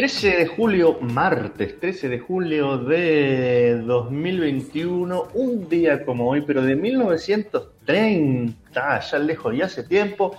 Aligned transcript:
13 0.00 0.30
de 0.30 0.46
julio, 0.46 0.96
martes 1.02 1.78
13 1.78 2.08
de 2.08 2.18
julio 2.20 2.78
de 2.78 3.82
2021, 3.84 5.28
un 5.34 5.68
día 5.68 6.06
como 6.06 6.30
hoy, 6.30 6.40
pero 6.40 6.62
de 6.62 6.74
1930, 6.74 9.00
ya 9.00 9.18
lejos 9.18 9.54
y 9.54 9.60
hace 9.60 9.82
tiempo, 9.82 10.34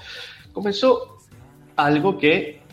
comenzó 0.52 1.20
algo 1.76 2.18
que 2.18 2.64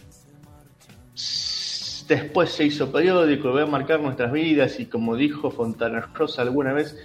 después 2.08 2.52
se 2.52 2.64
hizo 2.64 2.90
periódico, 2.90 3.52
va 3.52 3.64
a 3.64 3.66
marcar 3.66 4.00
nuestras 4.00 4.32
vidas 4.32 4.80
y 4.80 4.86
como 4.86 5.14
dijo 5.14 5.50
Fontana 5.50 6.08
Rosa 6.14 6.40
alguna 6.40 6.72
vez, 6.72 6.96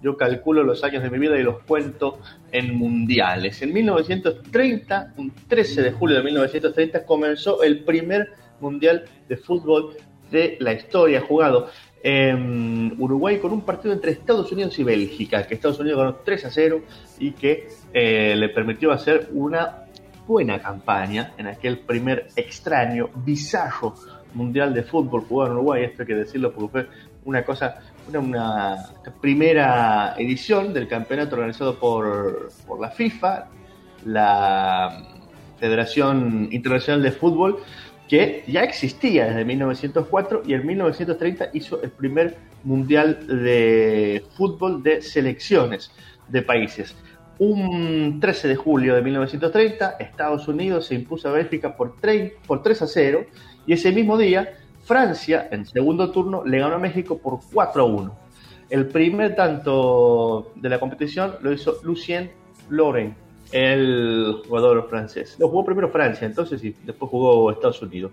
yo 0.00 0.16
calculo 0.16 0.62
los 0.62 0.82
años 0.82 1.02
de 1.02 1.10
mi 1.10 1.18
vida 1.18 1.38
y 1.38 1.42
los 1.42 1.62
cuento 1.64 2.20
en 2.52 2.74
mundiales. 2.74 3.60
En 3.60 3.74
1930, 3.74 5.12
un 5.18 5.30
13 5.46 5.82
de 5.82 5.92
julio 5.92 6.16
de 6.16 6.22
1930, 6.22 7.04
comenzó 7.04 7.62
el 7.62 7.84
primer 7.84 8.45
mundial 8.60 9.04
de 9.28 9.36
fútbol 9.36 9.96
de 10.30 10.56
la 10.60 10.72
historia, 10.72 11.20
jugado 11.20 11.68
en 12.02 12.94
Uruguay 12.98 13.38
con 13.38 13.52
un 13.52 13.62
partido 13.62 13.92
entre 13.92 14.12
Estados 14.12 14.52
Unidos 14.52 14.78
y 14.78 14.84
Bélgica, 14.84 15.46
que 15.46 15.54
Estados 15.54 15.80
Unidos 15.80 15.98
ganó 15.98 16.14
3 16.16 16.44
a 16.44 16.50
0 16.50 16.82
y 17.18 17.32
que 17.32 17.68
eh, 17.92 18.34
le 18.36 18.48
permitió 18.50 18.92
hacer 18.92 19.28
una 19.32 19.86
buena 20.26 20.60
campaña 20.60 21.32
en 21.38 21.46
aquel 21.46 21.78
primer 21.78 22.28
extraño, 22.36 23.10
bizarro 23.24 23.94
mundial 24.34 24.74
de 24.74 24.82
fútbol 24.82 25.22
jugado 25.22 25.52
en 25.52 25.56
Uruguay. 25.58 25.84
Esto 25.84 26.02
hay 26.02 26.06
que 26.06 26.14
decirlo 26.14 26.52
porque 26.52 26.68
fue 26.70 26.88
una 27.24 27.44
cosa, 27.44 27.80
una, 28.12 28.76
primera 29.20 30.14
edición 30.18 30.72
del 30.72 30.86
campeonato 30.88 31.36
organizado 31.36 31.78
por, 31.78 32.50
por 32.66 32.80
la 32.80 32.90
FIFA, 32.90 33.48
la 34.04 35.02
Federación 35.58 36.48
Internacional 36.52 37.02
de 37.02 37.12
Fútbol, 37.12 37.58
que 38.08 38.44
ya 38.46 38.62
existía 38.62 39.26
desde 39.26 39.44
1904 39.44 40.42
y 40.46 40.54
en 40.54 40.66
1930 40.66 41.50
hizo 41.52 41.82
el 41.82 41.90
primer 41.90 42.36
mundial 42.62 43.26
de 43.26 44.24
fútbol 44.36 44.82
de 44.82 45.02
selecciones 45.02 45.90
de 46.28 46.42
países. 46.42 46.94
Un 47.38 48.18
13 48.20 48.48
de 48.48 48.56
julio 48.56 48.94
de 48.94 49.02
1930, 49.02 49.96
Estados 49.98 50.48
Unidos 50.48 50.86
se 50.86 50.94
impuso 50.94 51.28
a 51.28 51.32
Bélgica 51.32 51.76
por 51.76 51.96
3, 52.00 52.32
por 52.46 52.62
3 52.62 52.82
a 52.82 52.86
0 52.86 53.26
y 53.66 53.72
ese 53.72 53.92
mismo 53.92 54.16
día 54.16 54.54
Francia, 54.86 55.48
en 55.50 55.66
segundo 55.66 56.12
turno, 56.12 56.44
le 56.44 56.60
ganó 56.60 56.76
a 56.76 56.78
México 56.78 57.18
por 57.18 57.40
4 57.52 57.82
a 57.82 57.84
1. 57.86 58.16
El 58.70 58.86
primer 58.86 59.34
tanto 59.34 60.52
de 60.54 60.68
la 60.68 60.78
competición 60.78 61.34
lo 61.42 61.52
hizo 61.52 61.78
Lucien 61.82 62.30
Loren, 62.68 63.16
el 63.52 64.42
jugador 64.46 64.88
francés. 64.88 65.36
Lo 65.38 65.48
jugó 65.48 65.64
primero 65.64 65.88
Francia, 65.90 66.26
entonces, 66.26 66.62
y 66.64 66.74
después 66.84 67.10
jugó 67.10 67.50
Estados 67.50 67.80
Unidos. 67.82 68.12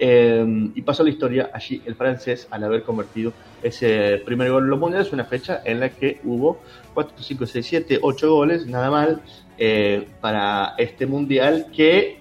Eh, 0.00 0.70
y 0.74 0.82
pasó 0.82 1.02
la 1.02 1.10
historia 1.10 1.50
allí 1.52 1.82
el 1.84 1.96
francés 1.96 2.46
al 2.50 2.62
haber 2.62 2.84
convertido 2.84 3.32
ese 3.62 4.22
primer 4.24 4.48
gol 4.50 4.64
en 4.64 4.70
los 4.70 4.78
mundiales, 4.78 5.12
una 5.12 5.24
fecha 5.24 5.60
en 5.64 5.80
la 5.80 5.88
que 5.88 6.20
hubo 6.22 6.60
4, 6.94 7.16
5, 7.18 7.46
6, 7.46 7.66
7, 7.66 7.98
8 8.00 8.32
goles, 8.32 8.66
nada 8.66 8.90
mal, 8.90 9.20
eh, 9.56 10.06
para 10.20 10.74
este 10.78 11.06
mundial 11.06 11.66
que 11.74 12.20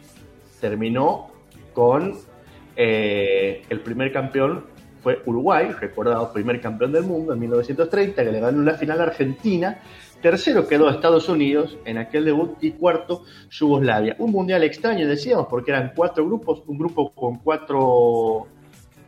terminó 0.60 1.28
con 1.74 2.16
eh, 2.76 3.62
el 3.70 3.80
primer 3.82 4.12
campeón 4.12 4.66
fue 5.04 5.22
Uruguay, 5.26 5.72
recordado 5.80 6.34
primer 6.34 6.60
campeón 6.60 6.92
del 6.92 7.04
mundo 7.04 7.34
en 7.34 7.40
1930, 7.40 8.24
que 8.24 8.32
le 8.32 8.40
ganó 8.40 8.64
la 8.64 8.74
final 8.74 9.00
a 9.00 9.04
Argentina. 9.04 9.80
Tercero 10.22 10.68
quedó 10.68 10.90
Estados 10.90 11.30
Unidos 11.30 11.78
en 11.86 11.98
aquel 11.98 12.26
debut 12.26 12.58
y 12.62 12.72
cuarto 12.72 13.24
Yugoslavia. 13.50 14.16
Un 14.20 14.32
mundial 14.32 14.64
extraño, 14.64 15.08
decíamos, 15.08 15.48
porque 15.50 15.72
eran 15.72 15.94
cuatro 15.96 16.26
grupos, 16.26 16.64
un 16.68 16.78
grupo 16.78 17.12
con 17.12 17.38
cuatro 17.38 18.48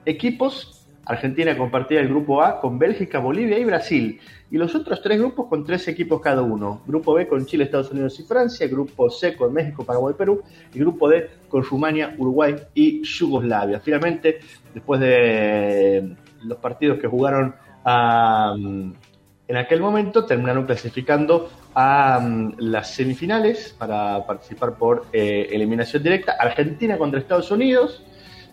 equipos 0.05 0.79
Argentina 1.09 1.57
compartía 1.57 2.01
el 2.01 2.07
grupo 2.07 2.43
A 2.43 2.61
con 2.61 2.77
Bélgica, 2.77 3.17
Bolivia 3.17 3.57
y 3.57 3.65
Brasil. 3.65 4.19
Y 4.51 4.57
los 4.59 4.75
otros 4.75 5.01
tres 5.01 5.17
grupos 5.17 5.47
con 5.47 5.65
tres 5.65 5.87
equipos 5.87 6.21
cada 6.21 6.43
uno. 6.43 6.83
Grupo 6.85 7.15
B 7.15 7.27
con 7.27 7.47
Chile, 7.47 7.63
Estados 7.63 7.89
Unidos 7.89 8.19
y 8.19 8.23
Francia. 8.23 8.67
Grupo 8.67 9.09
C 9.09 9.35
con 9.35 9.51
México, 9.51 9.83
Paraguay 9.83 10.13
Perú. 10.15 10.43
Y 10.71 10.77
grupo 10.77 11.09
D 11.09 11.27
con 11.47 11.63
Rumania, 11.63 12.13
Uruguay 12.15 12.55
y 12.75 13.01
Yugoslavia. 13.01 13.79
Finalmente, 13.79 14.37
después 14.71 14.99
de 14.99 16.15
los 16.43 16.59
partidos 16.59 16.99
que 16.99 17.07
jugaron 17.07 17.55
en 19.49 19.57
aquel 19.57 19.81
momento, 19.81 20.25
terminaron 20.25 20.65
clasificando 20.65 21.49
a 21.73 22.23
las 22.59 22.93
semifinales 22.93 23.75
para 23.77 24.23
participar 24.25 24.75
por 24.75 25.07
eh, 25.11 25.49
eliminación 25.51 26.03
directa. 26.03 26.35
Argentina 26.39 26.97
contra 26.97 27.19
Estados 27.19 27.49
Unidos. 27.49 28.03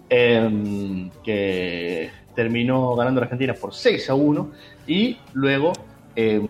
Em, 0.09 1.11
que 1.25 2.11
terminó 2.37 2.95
ganando 2.95 3.21
Argentina 3.21 3.55
por 3.55 3.75
6 3.75 4.09
a 4.09 4.15
1 4.15 4.53
y 4.87 5.19
luego 5.33 5.73
eh, 6.15 6.47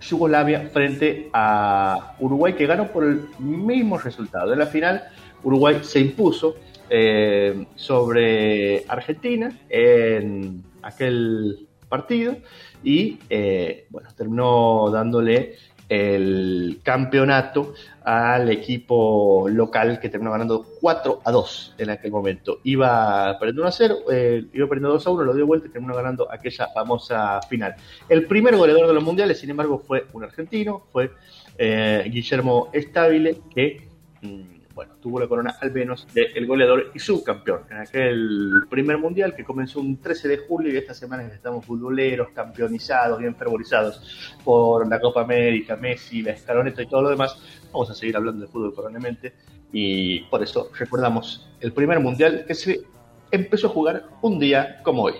Yugoslavia 0.00 0.68
frente 0.72 1.28
a 1.32 2.16
Uruguay 2.18 2.54
que 2.54 2.66
ganó 2.66 2.88
por 2.88 3.04
el 3.04 3.20
mismo 3.38 3.96
resultado. 3.96 4.52
En 4.52 4.58
la 4.58 4.66
final 4.66 5.04
Uruguay 5.44 5.78
se 5.82 6.00
impuso 6.00 6.56
eh, 6.90 7.64
sobre 7.76 8.84
Argentina 8.88 9.56
en 9.68 10.64
aquel 10.82 11.68
partido 11.88 12.36
y 12.82 13.18
eh, 13.28 13.86
bueno, 13.90 14.08
terminó 14.16 14.90
dándole 14.90 15.56
el 15.88 16.80
campeonato 16.82 17.72
al 18.04 18.50
equipo 18.50 19.48
local 19.48 19.98
que 20.00 20.10
terminó 20.10 20.32
ganando 20.32 20.66
4 20.80 21.22
a 21.24 21.32
2 21.32 21.74
en 21.78 21.90
aquel 21.90 22.10
momento. 22.10 22.60
Iba 22.64 23.38
perdiendo 23.38 23.62
1 23.62 23.68
a 23.68 23.72
0, 23.72 23.96
eh, 24.10 24.44
iba 24.52 24.68
perdiendo 24.68 24.92
2 24.92 25.06
a 25.06 25.10
1, 25.10 25.22
lo 25.24 25.34
dio 25.34 25.46
vuelta 25.46 25.66
y 25.66 25.70
terminó 25.70 25.94
ganando 25.94 26.30
aquella 26.30 26.68
famosa 26.68 27.40
final. 27.48 27.74
El 28.08 28.26
primer 28.26 28.56
goleador 28.56 28.86
de 28.86 28.94
los 28.94 29.02
mundiales, 29.02 29.38
sin 29.38 29.50
embargo, 29.50 29.78
fue 29.78 30.06
un 30.12 30.24
argentino, 30.24 30.84
fue 30.92 31.10
eh, 31.56 32.04
Guillermo 32.10 32.68
Estabile, 32.72 33.38
que. 33.54 33.88
Mm, 34.22 34.57
bueno, 34.78 34.94
tuvo 35.00 35.18
la 35.18 35.26
corona 35.26 35.56
al 35.60 35.72
menos 35.72 36.06
del 36.14 36.46
goleador 36.46 36.92
y 36.94 37.00
subcampeón 37.00 37.62
en 37.68 37.78
aquel 37.78 38.62
primer 38.70 38.96
mundial 38.96 39.34
que 39.34 39.42
comenzó 39.42 39.80
un 39.80 40.00
13 40.00 40.28
de 40.28 40.38
julio 40.38 40.72
y 40.72 40.76
esta 40.76 40.94
semana 40.94 41.24
estamos 41.24 41.66
futboleros, 41.66 42.28
campeonizados, 42.28 43.18
bien 43.18 43.34
fervorizados 43.34 44.36
por 44.44 44.88
la 44.88 45.00
Copa 45.00 45.22
América, 45.22 45.74
Messi, 45.74 46.22
la 46.22 46.30
escaloneta 46.30 46.80
y 46.80 46.86
todo 46.86 47.02
lo 47.02 47.10
demás. 47.10 47.36
Vamos 47.72 47.90
a 47.90 47.94
seguir 47.94 48.16
hablando 48.16 48.42
de 48.42 48.46
fútbol 48.46 48.72
probablemente 48.72 49.32
y 49.72 50.20
por 50.26 50.44
eso 50.44 50.70
recordamos 50.78 51.50
el 51.58 51.72
primer 51.72 51.98
mundial 51.98 52.44
que 52.46 52.54
se 52.54 52.82
empezó 53.32 53.66
a 53.66 53.70
jugar 53.70 54.04
un 54.22 54.38
día 54.38 54.80
como 54.84 55.02
hoy. 55.02 55.14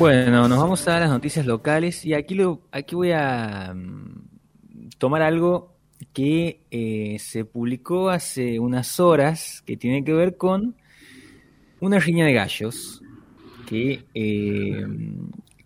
Bueno, 0.00 0.48
nos 0.48 0.58
vamos 0.58 0.88
a 0.88 0.98
las 0.98 1.10
noticias 1.10 1.44
locales 1.44 2.06
y 2.06 2.14
aquí, 2.14 2.34
lo, 2.34 2.62
aquí 2.72 2.94
voy 2.94 3.12
a 3.12 3.74
mm, 3.74 4.88
tomar 4.96 5.20
algo 5.20 5.74
que 6.14 6.62
eh, 6.70 7.18
se 7.18 7.44
publicó 7.44 8.08
hace 8.08 8.58
unas 8.58 8.98
horas 8.98 9.62
que 9.66 9.76
tiene 9.76 10.02
que 10.02 10.14
ver 10.14 10.38
con 10.38 10.74
una 11.80 11.98
riña 11.98 12.24
de 12.24 12.32
gallos 12.32 13.02
que 13.68 14.06
eh, 14.14 14.86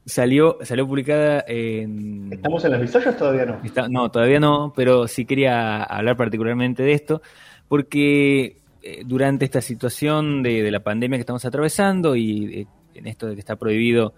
salió, 0.05 0.59
salió 0.63 0.85
publicada 0.85 1.45
en... 1.47 2.33
¿Estamos 2.33 2.65
en 2.65 2.73
las 2.73 2.81
bizarras 2.81 3.17
todavía 3.17 3.47
no? 3.47 3.89
no, 3.89 4.11
todavía 4.11 4.41
no, 4.41 4.73
pero 4.75 5.07
sí 5.07 5.27
quería 5.27 5.85
hablar 5.85 6.17
particularmente 6.17 6.83
de 6.83 6.93
esto 6.93 7.23
porque 7.69 8.57
eh, 8.83 9.03
durante 9.07 9.45
esta 9.45 9.61
situación 9.61 10.43
de, 10.43 10.65
de, 10.65 10.73
la 10.73 10.83
pandemia 10.83 11.19
que 11.19 11.21
estamos 11.21 11.45
atravesando 11.45 12.17
y 12.17 12.67
en 12.95 13.07
esto 13.07 13.27
de 13.27 13.35
que 13.35 13.41
está 13.41 13.57
prohibido 13.57 14.15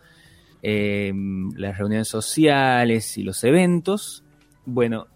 eh, 0.63 1.13
las 1.57 1.79
reuniones 1.79 2.09
sociales 2.09 3.17
y 3.19 3.23
los 3.23 3.43
eventos, 3.45 4.25
bueno, 4.65 5.07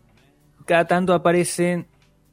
cada 0.64 0.86
tanto 0.86 1.14
aparecen 1.14 1.86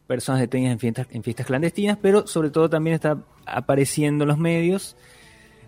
personas 0.05 0.39
detenidas 0.39 0.73
en 0.83 1.23
fiestas, 1.23 1.45
clandestinas, 1.45 1.97
pero 2.01 2.27
sobre 2.27 2.49
todo 2.49 2.69
también 2.69 2.95
está 2.95 3.17
apareciendo 3.45 4.23
en 4.23 4.27
los 4.29 4.37
medios 4.37 4.95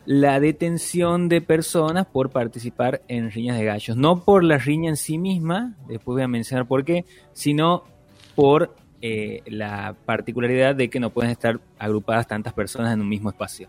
la 0.06 0.40
detención 0.40 1.30
de 1.30 1.42
personas 1.42 2.08
por 2.08 2.30
participar 2.30 3.02
en 3.08 3.32
riñas 3.32 3.58
de 3.58 3.66
gallos. 3.66 3.98
No 3.98 4.24
por 4.24 4.44
la 4.44 4.58
riña 4.58 4.90
en 4.90 4.98
sí 4.98 5.18
misma, 5.18 5.76
después 5.88 6.16
voy 6.16 6.24
a 6.24 6.28
mencionar 6.28 6.68
por 6.68 6.86
qué, 6.86 7.06
sino 7.34 7.84
por 8.34 8.76
eh, 9.02 9.44
la 9.46 9.96
particularidad 10.06 10.76
de 10.76 10.90
que 10.90 11.00
no 11.00 11.10
pueden 11.10 11.32
estar 11.32 11.60
agrupadas 11.78 12.28
tantas 12.28 12.54
personas 12.54 12.94
en 12.94 13.02
un 13.02 13.10
mismo 13.10 13.30
espacio. 13.30 13.68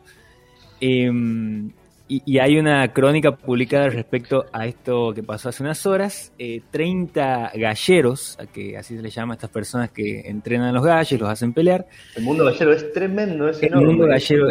Em, 0.81 1.73
y, 2.13 2.39
hay 2.41 2.59
una 2.59 2.93
crónica 2.93 3.37
publicada 3.37 3.89
respecto 3.89 4.45
a 4.53 4.67
esto 4.67 5.15
que 5.15 5.23
pasó 5.23 5.49
hace 5.49 5.63
unas 5.63 5.87
horas. 5.87 6.33
30 6.73 7.53
eh, 7.55 7.61
galleros, 7.61 8.37
a 8.41 8.47
que 8.47 8.77
así 8.77 8.97
se 8.97 9.03
les 9.03 9.15
llama 9.15 9.35
a 9.35 9.37
estas 9.37 9.51
personas 9.51 9.93
que 9.93 10.29
entrenan 10.29 10.67
a 10.67 10.73
los 10.73 10.85
gallos, 10.85 11.21
los 11.21 11.29
hacen 11.29 11.53
pelear. 11.53 11.87
El 12.17 12.25
mundo 12.25 12.45
gallero 12.45 12.73
es 12.73 12.93
tremendo, 12.93 13.49
es 13.49 13.63
El 13.63 13.77
mundo 13.77 14.07
gallero 14.07 14.49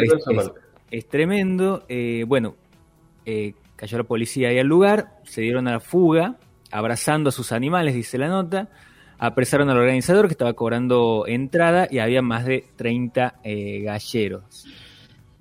es, 0.89 1.07
tremendo. 1.09 1.83
Eh, 1.89 2.23
bueno, 2.25 2.56
eh, 3.25 3.53
cayó 3.75 3.97
la 3.97 4.06
policía 4.06 4.47
ahí 4.50 4.59
al 4.59 4.67
lugar, 4.67 5.17
se 5.25 5.41
dieron 5.41 5.67
a 5.67 5.73
la 5.73 5.79
fuga. 5.81 6.38
abrazando 6.71 7.27
a 7.27 7.31
sus 7.33 7.51
animales, 7.51 7.94
dice 7.94 8.17
la 8.17 8.29
nota, 8.29 8.69
apresaron 9.17 9.69
al 9.69 9.77
organizador 9.77 10.27
que 10.27 10.33
estaba 10.33 10.53
cobrando 10.53 11.25
entrada 11.27 11.89
y 11.91 12.00
había 12.00 12.21
más 12.21 12.45
de 12.45 12.63
30 12.77 13.41
eh, 13.44 13.81
galleros. 13.81 14.65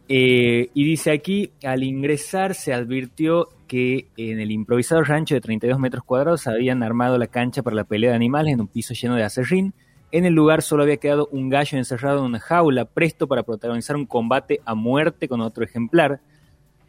Eh, 0.09 0.71
y 0.73 0.85
dice 0.85 1.13
aquí, 1.13 1.53
al 1.63 1.83
ingresar 1.83 2.55
se 2.55 2.73
advirtió 2.73 3.49
que 3.67 4.07
en 4.17 4.41
el 4.41 4.51
improvisado 4.51 5.03
rancho 5.03 5.35
de 5.35 5.43
32 5.43 5.79
metros 5.79 6.03
cuadrados 6.03 6.47
habían 6.47 6.83
armado 6.83 7.19
la 7.19 7.27
cancha 7.27 7.63
para 7.63 7.77
la 7.77 7.85
pelea 7.85 8.11
de 8.11 8.17
animales 8.17 8.55
en 8.55 8.61
un 8.63 8.69
piso 8.69 8.95
lleno 8.95 9.17
de 9.17 9.25
acerrín. 9.25 9.75
En 10.11 10.25
el 10.25 10.33
lugar 10.33 10.63
solo 10.63 10.85
había 10.85 10.97
quedado 10.97 11.29
un 11.31 11.51
gallo 11.51 11.77
encerrado 11.77 12.21
en 12.21 12.25
una 12.25 12.41
jaula, 12.41 12.87
presto 12.87 13.29
para 13.29 13.43
protagonizar 13.43 13.95
un 13.95 14.07
combate 14.07 14.61
a 14.65 14.75
muerte 14.75 15.29
con 15.29 15.43
otro 15.43 15.63
ejemplar. 15.63 16.21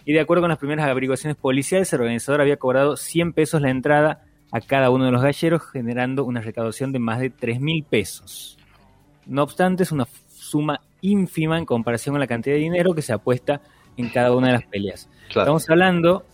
Y 0.06 0.14
de 0.14 0.22
acuerdo 0.22 0.42
con 0.42 0.50
las 0.50 0.58
primeras 0.58 0.88
averiguaciones 0.88 1.36
policiales, 1.36 1.92
el 1.92 2.00
organizador 2.00 2.40
había 2.40 2.56
cobrado 2.56 2.96
100 2.96 3.34
pesos 3.34 3.62
la 3.62 3.70
entrada 3.70 4.24
a 4.52 4.62
cada 4.62 4.90
uno 4.90 5.04
de 5.06 5.12
los 5.12 5.22
galleros, 5.22 5.64
generando 5.70 6.24
una 6.24 6.40
recaudación 6.40 6.94
de 6.94 7.00
más 7.00 7.20
de 7.20 7.30
3 7.30 7.60
mil 7.60 7.84
pesos. 7.84 8.58
No 9.28 9.44
obstante, 9.44 9.84
es 9.84 9.92
una 9.92 10.08
suma 10.30 10.80
ínfima 11.02 11.58
en 11.58 11.66
comparación 11.66 12.14
con 12.14 12.20
la 12.20 12.28
cantidad 12.28 12.56
de 12.56 12.62
dinero 12.62 12.94
que 12.94 13.02
se 13.02 13.14
apuesta 13.14 13.62
en 13.98 14.10
cada 14.10 14.34
una 14.36 14.48
de 14.48 14.54
las 14.54 14.66
peleas. 14.66 15.10
Estamos 15.28 15.70
hablando 15.70 16.26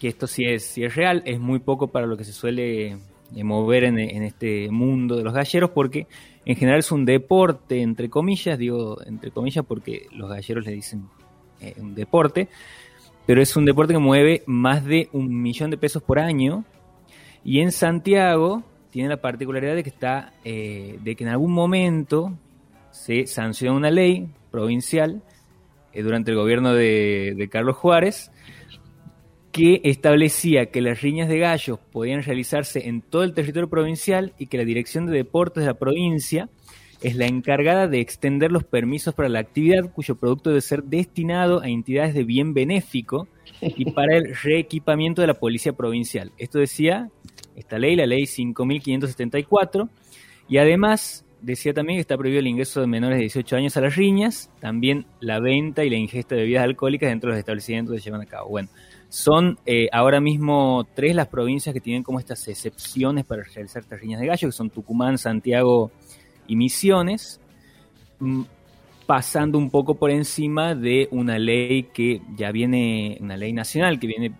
que 0.00 0.08
esto 0.08 0.26
sí 0.26 0.44
es, 0.44 0.76
es 0.78 0.94
real, 0.94 1.22
es 1.24 1.40
muy 1.40 1.58
poco 1.58 1.88
para 1.88 2.06
lo 2.06 2.16
que 2.16 2.24
se 2.24 2.32
suele 2.32 2.98
eh, 3.34 3.44
mover 3.44 3.84
en, 3.84 3.98
este 3.98 4.70
mundo 4.70 5.16
de 5.16 5.22
los 5.22 5.34
galleros, 5.34 5.70
porque 5.70 6.06
en 6.44 6.56
general 6.56 6.80
es 6.80 6.90
un 6.92 7.04
deporte, 7.04 7.82
entre 7.82 8.08
comillas, 8.08 8.58
digo 8.58 8.98
entre 9.04 9.30
comillas 9.30 9.64
porque 9.66 10.06
los 10.12 10.30
galleros 10.30 10.64
le 10.64 10.72
dicen 10.72 11.08
eh, 11.60 11.74
un 11.78 11.94
deporte, 11.94 12.48
pero 13.26 13.42
es 13.42 13.54
un 13.56 13.64
deporte 13.64 13.92
que 13.92 13.98
mueve 13.98 14.42
más 14.46 14.84
de 14.84 15.08
un 15.12 15.42
millón 15.42 15.70
de 15.70 15.76
pesos 15.76 16.02
por 16.02 16.18
año, 16.18 16.64
y 17.44 17.60
en 17.60 17.70
Santiago 17.70 18.62
tiene 18.90 19.10
la 19.10 19.18
particularidad 19.18 19.74
de 19.74 19.82
que 19.82 19.90
está, 19.90 20.32
eh, 20.44 20.98
de 21.02 21.14
que 21.14 21.24
en 21.24 21.30
algún 21.30 21.52
momento 21.52 22.32
se 22.98 23.26
sancionó 23.26 23.76
una 23.76 23.90
ley 23.90 24.28
provincial 24.50 25.22
durante 25.94 26.30
el 26.30 26.36
gobierno 26.36 26.74
de 26.74 27.48
Carlos 27.50 27.76
Juárez, 27.76 28.30
que 29.52 29.80
establecía 29.84 30.66
que 30.66 30.80
las 30.80 31.00
riñas 31.00 31.28
de 31.28 31.38
gallos 31.38 31.78
podían 31.90 32.22
realizarse 32.22 32.86
en 32.88 33.00
todo 33.00 33.24
el 33.24 33.34
territorio 33.34 33.68
provincial 33.68 34.32
y 34.38 34.46
que 34.46 34.58
la 34.58 34.64
Dirección 34.64 35.06
de 35.06 35.16
Deportes 35.16 35.62
de 35.62 35.66
la 35.68 35.74
provincia 35.74 36.48
es 37.00 37.16
la 37.16 37.26
encargada 37.26 37.88
de 37.88 38.00
extender 38.00 38.52
los 38.52 38.64
permisos 38.64 39.14
para 39.14 39.28
la 39.28 39.38
actividad 39.38 39.92
cuyo 39.92 40.16
producto 40.16 40.50
debe 40.50 40.60
ser 40.60 40.84
destinado 40.84 41.60
a 41.60 41.68
entidades 41.68 42.14
de 42.14 42.24
bien 42.24 42.54
benéfico 42.54 43.28
y 43.60 43.90
para 43.92 44.16
el 44.16 44.36
reequipamiento 44.36 45.22
de 45.22 45.28
la 45.28 45.34
policía 45.34 45.72
provincial. 45.72 46.32
Esto 46.38 46.58
decía 46.58 47.10
esta 47.56 47.78
ley, 47.78 47.96
la 47.96 48.06
ley 48.06 48.26
5574, 48.26 49.88
y 50.48 50.58
además 50.58 51.24
decía 51.40 51.72
también 51.72 51.96
que 51.96 52.00
está 52.00 52.16
prohibido 52.16 52.40
el 52.40 52.46
ingreso 52.46 52.80
de 52.80 52.86
menores 52.86 53.18
de 53.18 53.22
18 53.22 53.56
años 53.56 53.76
a 53.76 53.80
las 53.80 53.96
riñas, 53.96 54.50
también 54.60 55.06
la 55.20 55.40
venta 55.40 55.84
y 55.84 55.90
la 55.90 55.96
ingesta 55.96 56.34
de 56.34 56.42
bebidas 56.42 56.64
alcohólicas 56.64 57.08
dentro 57.08 57.30
de 57.30 57.36
los 57.36 57.38
establecimientos 57.40 57.94
que 57.94 58.00
se 58.00 58.04
llevan 58.06 58.22
a 58.22 58.26
cabo. 58.26 58.48
Bueno, 58.48 58.68
son 59.08 59.58
eh, 59.64 59.88
ahora 59.92 60.20
mismo 60.20 60.86
tres 60.94 61.14
las 61.14 61.28
provincias 61.28 61.72
que 61.72 61.80
tienen 61.80 62.02
como 62.02 62.18
estas 62.18 62.46
excepciones 62.48 63.24
para 63.24 63.42
realizar 63.42 63.82
estas 63.82 64.00
riñas 64.00 64.20
de 64.20 64.26
gallo, 64.26 64.48
que 64.48 64.52
son 64.52 64.70
Tucumán, 64.70 65.18
Santiago 65.18 65.90
y 66.46 66.56
Misiones, 66.56 67.40
mm, 68.18 68.42
pasando 69.06 69.56
un 69.56 69.70
poco 69.70 69.94
por 69.94 70.10
encima 70.10 70.74
de 70.74 71.08
una 71.10 71.38
ley 71.38 71.84
que 71.84 72.20
ya 72.36 72.52
viene, 72.52 73.16
una 73.20 73.36
ley 73.36 73.52
nacional 73.52 73.98
que 73.98 74.06
viene, 74.06 74.32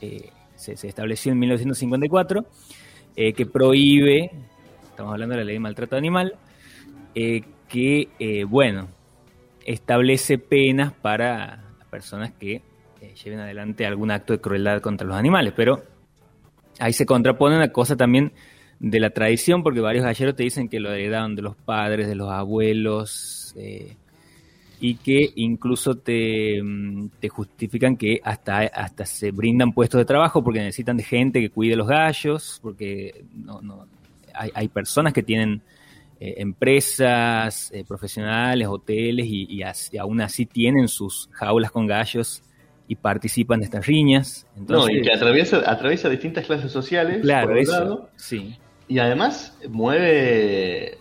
eh, 0.00 0.30
se, 0.56 0.72
estableció 0.72 1.32
en 1.32 1.38
1954, 1.40 2.46
eh, 3.16 3.34
que 3.34 3.44
prohíbe, 3.44 4.30
estamos 4.88 5.12
hablando 5.12 5.34
de 5.34 5.40
la 5.40 5.44
ley 5.44 5.56
de 5.56 5.60
maltrato 5.60 5.96
animal, 5.96 6.38
que, 7.14 8.44
bueno, 8.48 8.88
establece 9.64 10.38
penas 10.38 10.92
para 10.92 11.64
las 11.78 11.88
personas 11.88 12.32
que 12.32 12.62
eh, 13.00 13.14
lleven 13.22 13.40
adelante 13.40 13.86
algún 13.86 14.10
acto 14.10 14.32
de 14.32 14.40
crueldad 14.40 14.80
contra 14.80 15.06
los 15.06 15.16
animales, 15.16 15.52
pero 15.56 15.82
ahí 16.78 16.92
se 16.92 17.06
contrapone 17.06 17.56
una 17.56 17.72
cosa 17.72 17.96
también 17.96 18.32
de 18.78 19.00
la 19.00 19.10
tradición, 19.10 19.62
porque 19.62 19.80
varios 19.80 20.04
galleros 20.04 20.36
te 20.36 20.42
dicen 20.42 20.68
que 20.68 20.80
lo 20.80 20.92
heredaron 20.92 21.34
de 21.34 21.42
los 21.42 21.56
padres, 21.56 22.08
de 22.08 22.14
los 22.14 22.30
abuelos, 22.30 23.54
eh, 23.56 23.96
y 24.80 24.96
que 24.96 25.30
incluso 25.36 25.94
te, 25.94 26.60
mm, 26.62 27.10
justifican 27.28 27.96
que 27.96 28.20
hasta, 28.22 28.58
hasta 28.58 29.06
se 29.06 29.30
brindan 29.30 29.72
puestos 29.72 29.98
de 29.98 30.04
trabajo 30.04 30.42
porque 30.42 30.58
necesitan 30.58 30.96
de 30.96 31.04
gente 31.04 31.40
que 31.40 31.50
cuide 31.50 31.76
los 31.76 31.88
gallos, 31.88 32.58
porque 32.60 33.24
no, 33.34 33.62
no, 33.62 33.86
hay, 34.34 34.50
hay 34.54 34.68
personas 34.68 35.12
que 35.12 35.22
tienen 35.22 35.62
eh, 36.20 36.34
empresas 36.38 37.72
profesionales, 37.86 38.68
hoteles, 38.68 39.26
y, 39.26 39.46
y, 39.48 39.98
aún 39.98 40.20
así 40.20 40.46
tienen 40.46 40.88
sus 40.88 41.28
jaulas 41.32 41.70
con 41.70 41.86
gallos 41.86 42.42
y 42.86 42.96
participan 42.96 43.60
de 43.60 43.66
estas 43.66 43.86
riñas. 43.86 44.46
no, 44.56 44.88
y 44.88 45.02
que 45.02 45.12
atraviesa, 45.12 45.62
atraviesa 45.70 46.08
distintas 46.08 46.46
clases 46.46 46.70
sociales. 46.70 47.22
Claro, 47.22 47.56
eso, 47.56 48.08
sí. 48.16 48.56
Y 48.88 48.98
además 48.98 49.56
mueve 49.68 50.98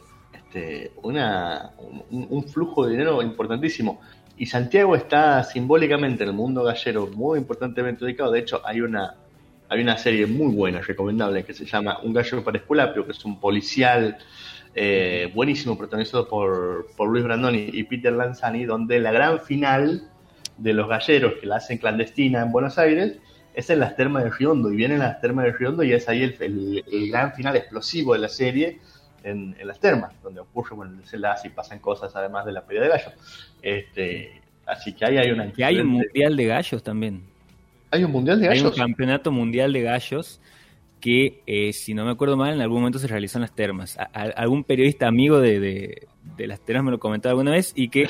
este, 0.53 0.91
una, 1.01 1.71
un, 2.09 2.43
flujo 2.43 2.85
de 2.85 2.91
dinero 2.91 3.21
importantísimo. 3.21 3.99
Y 4.37 4.45
Santiago 4.45 4.95
está 4.95 5.43
simbólicamente 5.43 6.23
en 6.23 6.29
el 6.29 6.35
mundo 6.35 6.63
gallero 6.63 7.07
muy 7.07 7.39
importantemente 7.39 8.05
ubicado. 8.05 8.31
De 8.31 8.39
hecho, 8.39 8.61
hay 8.63 8.81
una, 8.81 9.15
hay 9.67 9.81
una 9.81 9.97
serie 9.97 10.25
muy 10.25 10.53
buena, 10.55 10.79
recomendable, 10.79 11.43
que 11.43 11.53
se 11.53 11.65
llama 11.65 11.99
Un 12.03 12.13
gallo 12.13 12.43
para 12.43 12.57
Esculapio, 12.57 13.05
que 13.05 13.11
es 13.11 13.25
un 13.25 13.39
policial 13.39 14.17
eh, 14.75 15.31
buenísimo, 15.33 15.77
protagonizado 15.77 16.27
por, 16.27 16.87
por 16.97 17.09
Luis 17.09 17.23
Brandoni 17.23 17.69
y 17.73 17.83
Peter 17.83 18.11
Lanzani, 18.11 18.65
donde 18.65 18.99
la 18.99 19.11
gran 19.11 19.39
final 19.39 20.09
de 20.57 20.73
los 20.73 20.87
galleros 20.87 21.35
que 21.39 21.45
la 21.45 21.57
hacen 21.57 21.77
clandestina 21.77 22.41
en 22.41 22.51
Buenos 22.51 22.77
Aires 22.77 23.17
es 23.53 23.69
en 23.69 23.79
las 23.79 23.95
termas 23.95 24.23
de 24.23 24.31
Riondo 24.31 24.71
y 24.71 24.75
vienen 24.75 24.99
las 24.99 25.21
termas 25.21 25.45
de 25.45 25.51
Riondo 25.51 25.83
y 25.83 25.93
es 25.93 26.09
ahí 26.09 26.23
el, 26.23 27.09
gran 27.11 27.33
final 27.33 27.55
explosivo 27.55 28.13
de 28.13 28.19
la 28.19 28.29
serie 28.29 28.79
en, 29.23 29.55
las 29.63 29.79
termas, 29.79 30.13
donde 30.23 30.41
ocurre 30.41 30.75
bueno, 30.75 30.93
el 30.93 31.01
desenlace 31.01 31.47
y 31.47 31.51
pasan 31.51 31.79
cosas 31.79 32.15
además 32.15 32.45
de 32.45 32.51
la 32.51 32.65
pelea 32.65 32.83
de 32.83 32.89
gallos. 32.89 33.13
Este, 33.61 34.41
así 34.65 34.93
que 34.93 35.05
ahí 35.05 35.17
hay 35.17 35.31
una... 35.31 35.51
Y 35.55 35.63
hay 35.63 35.79
un 35.79 35.87
mundial 35.87 36.35
de 36.35 36.45
gallos 36.45 36.81
también. 36.81 37.21
¿Hay 37.91 38.03
un 38.03 38.11
mundial 38.11 38.39
de 38.39 38.47
gallos? 38.47 38.63
Hay 38.63 38.69
un 38.69 38.75
campeonato 38.75 39.31
mundial 39.31 39.71
de 39.71 39.81
gallos 39.83 40.41
que, 41.03 41.43
eh, 41.45 41.73
si 41.73 41.93
no 41.93 42.05
me 42.05 42.11
acuerdo 42.11 42.37
mal, 42.37 42.53
en 42.53 42.61
algún 42.61 42.77
momento 42.77 42.97
se 42.97 43.07
realizó 43.07 43.37
en 43.37 43.41
las 43.41 43.53
termas. 43.53 43.97
algún 44.13 44.63
periodista 44.63 45.05
amigo 45.05 45.41
de, 45.41 45.59
de, 45.59 46.07
de 46.37 46.47
las 46.47 46.63
termas 46.63 46.85
me 46.85 46.91
lo 46.91 46.99
comentó 46.99 47.27
alguna 47.27 47.51
vez 47.51 47.73
y 47.75 47.89
que 47.89 48.07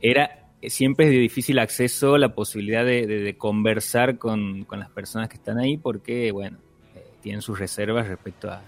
era 0.00 0.48
siempre 0.68 1.06
es 1.06 1.12
de 1.12 1.18
difícil 1.18 1.60
acceso 1.60 2.18
la 2.18 2.34
posibilidad 2.34 2.84
de, 2.84 3.36
conversar 3.38 4.18
con, 4.18 4.66
las 4.68 4.90
personas 4.90 5.28
que 5.28 5.36
están 5.36 5.60
ahí 5.60 5.76
porque, 5.76 6.32
bueno, 6.32 6.58
eh, 6.96 7.06
tienen 7.22 7.40
sus 7.40 7.56
reservas 7.56 8.08
respecto 8.08 8.50
a, 8.50 8.62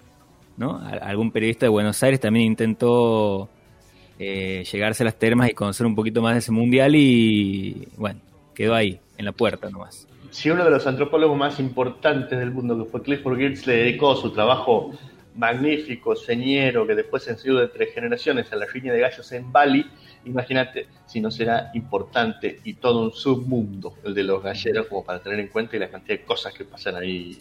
¿no? 0.56 0.78
algún 0.78 1.32
periodista 1.32 1.66
de 1.66 1.70
Buenos 1.70 2.00
Aires 2.04 2.20
también 2.20 2.46
intentó 2.46 3.48
eh, 4.20 4.62
llegarse 4.70 5.02
a 5.02 5.06
las 5.06 5.18
termas 5.18 5.50
y 5.50 5.54
conocer 5.54 5.88
un 5.88 5.96
poquito 5.96 6.22
más 6.22 6.34
de 6.34 6.38
ese 6.38 6.52
mundial 6.52 6.94
y, 6.94 7.88
bueno, 7.96 8.20
quedó 8.54 8.76
ahí, 8.76 9.00
en 9.18 9.24
la 9.24 9.32
puerta 9.32 9.68
nomás. 9.70 10.06
Si 10.30 10.50
uno 10.50 10.64
de 10.64 10.70
los 10.70 10.86
antropólogos 10.86 11.36
más 11.36 11.58
importantes 11.60 12.38
del 12.38 12.50
mundo, 12.50 12.76
que 12.78 12.90
fue 12.90 13.02
Clifford 13.02 13.38
Geertz, 13.38 13.66
le 13.66 13.76
dedicó 13.76 14.14
su 14.16 14.32
trabajo 14.32 14.92
magnífico, 15.36 16.16
señero, 16.16 16.86
que 16.86 16.94
después 16.94 17.24
se 17.24 17.32
enseñó 17.32 17.56
de 17.56 17.68
tres 17.68 17.94
generaciones 17.94 18.52
a 18.52 18.56
la 18.56 18.66
riña 18.66 18.92
de 18.92 19.00
gallos 19.00 19.30
en 19.32 19.52
Bali, 19.52 19.86
imagínate 20.24 20.88
si 21.06 21.20
no 21.20 21.30
será 21.30 21.70
importante 21.74 22.60
y 22.64 22.74
todo 22.74 23.02
un 23.02 23.12
submundo 23.12 23.94
el 24.04 24.14
de 24.14 24.24
los 24.24 24.42
galleros 24.42 24.86
como 24.86 25.04
para 25.04 25.20
tener 25.20 25.38
en 25.40 25.48
cuenta 25.48 25.76
y 25.76 25.78
la 25.78 25.88
cantidad 25.88 26.18
de 26.18 26.24
cosas 26.24 26.52
que 26.54 26.64
pasan 26.64 26.96
ahí. 26.96 27.38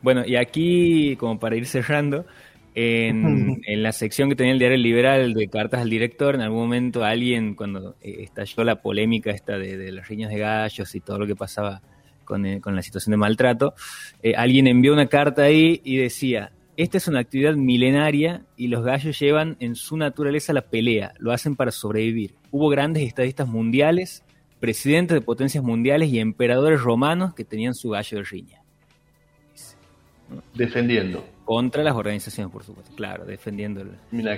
Bueno, 0.00 0.22
y 0.26 0.36
aquí, 0.36 1.16
como 1.16 1.38
para 1.38 1.56
ir 1.56 1.66
cerrando, 1.66 2.26
en, 2.74 3.82
la 3.82 3.92
sección 3.92 4.28
que 4.28 4.36
tenía 4.36 4.52
el 4.52 4.58
diario 4.58 4.78
Liberal 4.78 5.32
de 5.34 5.48
cartas 5.48 5.80
al 5.80 5.90
director, 5.90 6.34
en 6.34 6.40
algún 6.40 6.60
momento 6.60 7.04
alguien, 7.04 7.54
cuando 7.54 7.96
eh, 8.00 8.16
estalló 8.20 8.64
la 8.64 8.82
polémica 8.82 9.30
esta 9.30 9.56
de, 9.58 9.92
las 9.92 10.08
riñas 10.08 10.30
de 10.30 10.38
gallos 10.38 10.94
y 10.94 11.00
todo 11.00 11.18
lo 11.18 11.26
que 11.26 11.36
pasaba 11.36 11.82
con, 12.24 12.44
eh, 12.46 12.60
la 12.64 12.82
situación 12.82 13.12
de 13.12 13.16
maltrato, 13.18 13.74
eh, 14.22 14.34
alguien 14.36 14.66
envió 14.66 14.92
una 14.92 15.06
carta 15.06 15.42
ahí 15.42 15.80
y 15.84 15.98
decía, 15.98 16.50
esta 16.76 16.98
es 16.98 17.06
una 17.06 17.20
actividad 17.20 17.54
milenaria 17.54 18.42
y 18.56 18.66
los 18.66 18.84
gallos 18.84 19.18
llevan 19.20 19.56
en 19.60 19.76
su 19.76 19.96
naturaleza 19.96 20.52
la 20.52 20.62
pelea, 20.62 21.12
lo 21.18 21.30
hacen 21.30 21.54
para 21.54 21.70
sobrevivir. 21.70 22.34
Hubo 22.50 22.68
grandes 22.68 23.04
estadistas 23.04 23.46
mundiales, 23.46 24.24
presidentes 24.58 25.14
de 25.14 25.20
potencias 25.20 25.62
mundiales 25.62 26.08
y 26.10 26.18
emperadores 26.18 26.80
romanos 26.80 27.34
que 27.34 27.44
tenían 27.44 27.74
su 27.74 27.90
gallo 27.90 28.18
de 28.18 28.24
riña. 28.24 28.62
Defendiendo. 30.54 31.33
Contra 31.44 31.82
las 31.82 31.94
organizaciones, 31.94 32.52
por 32.52 32.64
supuesto, 32.64 32.94
claro, 32.94 33.24
defendiendo. 33.24 33.84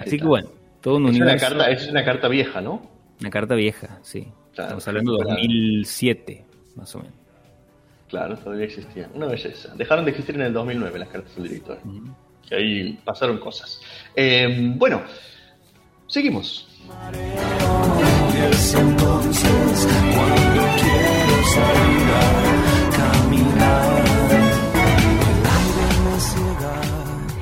Así 0.01 0.19
que 0.19 0.25
bueno, 0.25 0.49
todo 0.81 0.97
un 0.97 1.07
es 1.07 1.11
universo. 1.17 1.47
Una 1.47 1.57
carta, 1.57 1.71
es 1.71 1.89
una 1.89 2.05
carta 2.05 2.29
vieja, 2.29 2.61
¿no? 2.61 2.83
Una 3.21 3.31
carta 3.31 3.55
vieja, 3.55 3.99
sí. 4.03 4.27
Estamos 4.51 4.87
hablando 4.89 5.17
de 5.17 5.25
2007, 5.25 6.45
más 6.77 6.95
o 6.95 6.99
menos. 6.99 7.15
Claro, 8.09 8.37
todavía 8.39 8.67
existían. 8.67 9.11
Una 9.15 9.27
belleza. 9.27 9.75
Dejaron 9.75 10.05
de 10.05 10.13
existir 10.13 10.37
en 10.37 10.43
el 10.43 10.53
2009 10.53 10.99
las 10.99 11.09
cartas 11.09 11.35
del 11.37 11.49
director. 11.49 11.79
Que 12.49 12.55
ahí 12.55 12.99
pasaron 13.05 13.39
cosas. 13.39 13.81
Eh, 14.15 14.73
bueno, 14.77 15.03
seguimos. 16.07 16.69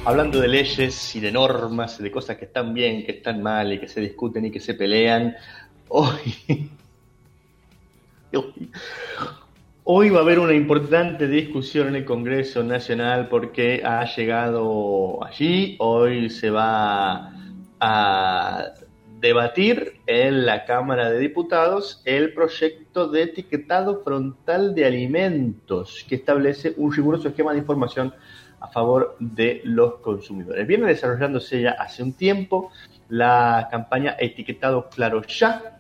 Hablando 0.07 0.39
de 0.39 0.49
leyes 0.49 1.17
y 1.17 1.21
de 1.21 1.33
normas, 1.33 1.97
de 1.97 2.11
cosas 2.11 2.37
que 2.37 2.45
están 2.45 2.75
bien, 2.75 3.07
que 3.07 3.13
están 3.13 3.43
mal 3.43 3.73
y 3.73 3.81
que 3.81 3.89
se 3.89 4.03
discuten 4.03 4.45
y 4.45 4.51
que 4.51 4.61
se 4.61 4.75
pelean, 4.75 5.35
hoy, 5.89 6.71
hoy 9.85 10.11
va 10.11 10.19
a 10.19 10.23
haber 10.23 10.41
una 10.41 10.53
importante 10.53 11.27
discusión 11.27 11.89
en 11.89 11.97
el 11.97 12.05
Congreso 12.05 12.63
Nacional 12.63 13.29
porque 13.31 13.81
ha 13.83 14.05
llegado 14.05 15.25
allí, 15.25 15.77
hoy 15.79 16.29
se 16.29 16.51
va 16.51 17.33
a 17.81 18.75
debatir 19.21 20.01
en 20.07 20.45
la 20.45 20.67
Cámara 20.67 21.11
de 21.11 21.19
Diputados 21.19 22.03
el 22.05 22.35
proyecto 22.35 23.09
de 23.09 23.23
etiquetado 23.23 24.03
frontal 24.05 24.75
de 24.75 24.85
alimentos 24.85 26.05
que 26.07 26.17
establece 26.17 26.75
un 26.77 26.93
riguroso 26.93 27.29
esquema 27.29 27.53
de 27.53 27.61
información 27.61 28.13
a 28.65 28.69
favor 28.69 29.17
de 29.21 29.61
los 29.65 29.97
consumidores. 29.97 30.67
Viene 30.67 30.87
desarrollándose 30.87 31.61
ya 31.61 31.73
hace 31.73 32.03
un 32.03 32.15
tiempo 32.15 32.73
la 33.11 33.69
campaña 33.71 34.17
Etiquetado 34.19 34.89
Claro 34.89 35.23
Ya, 35.23 35.79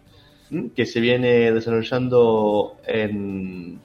que 0.76 0.84
se 0.84 1.00
viene 1.00 1.50
desarrollando 1.50 2.76
en, 2.86 3.80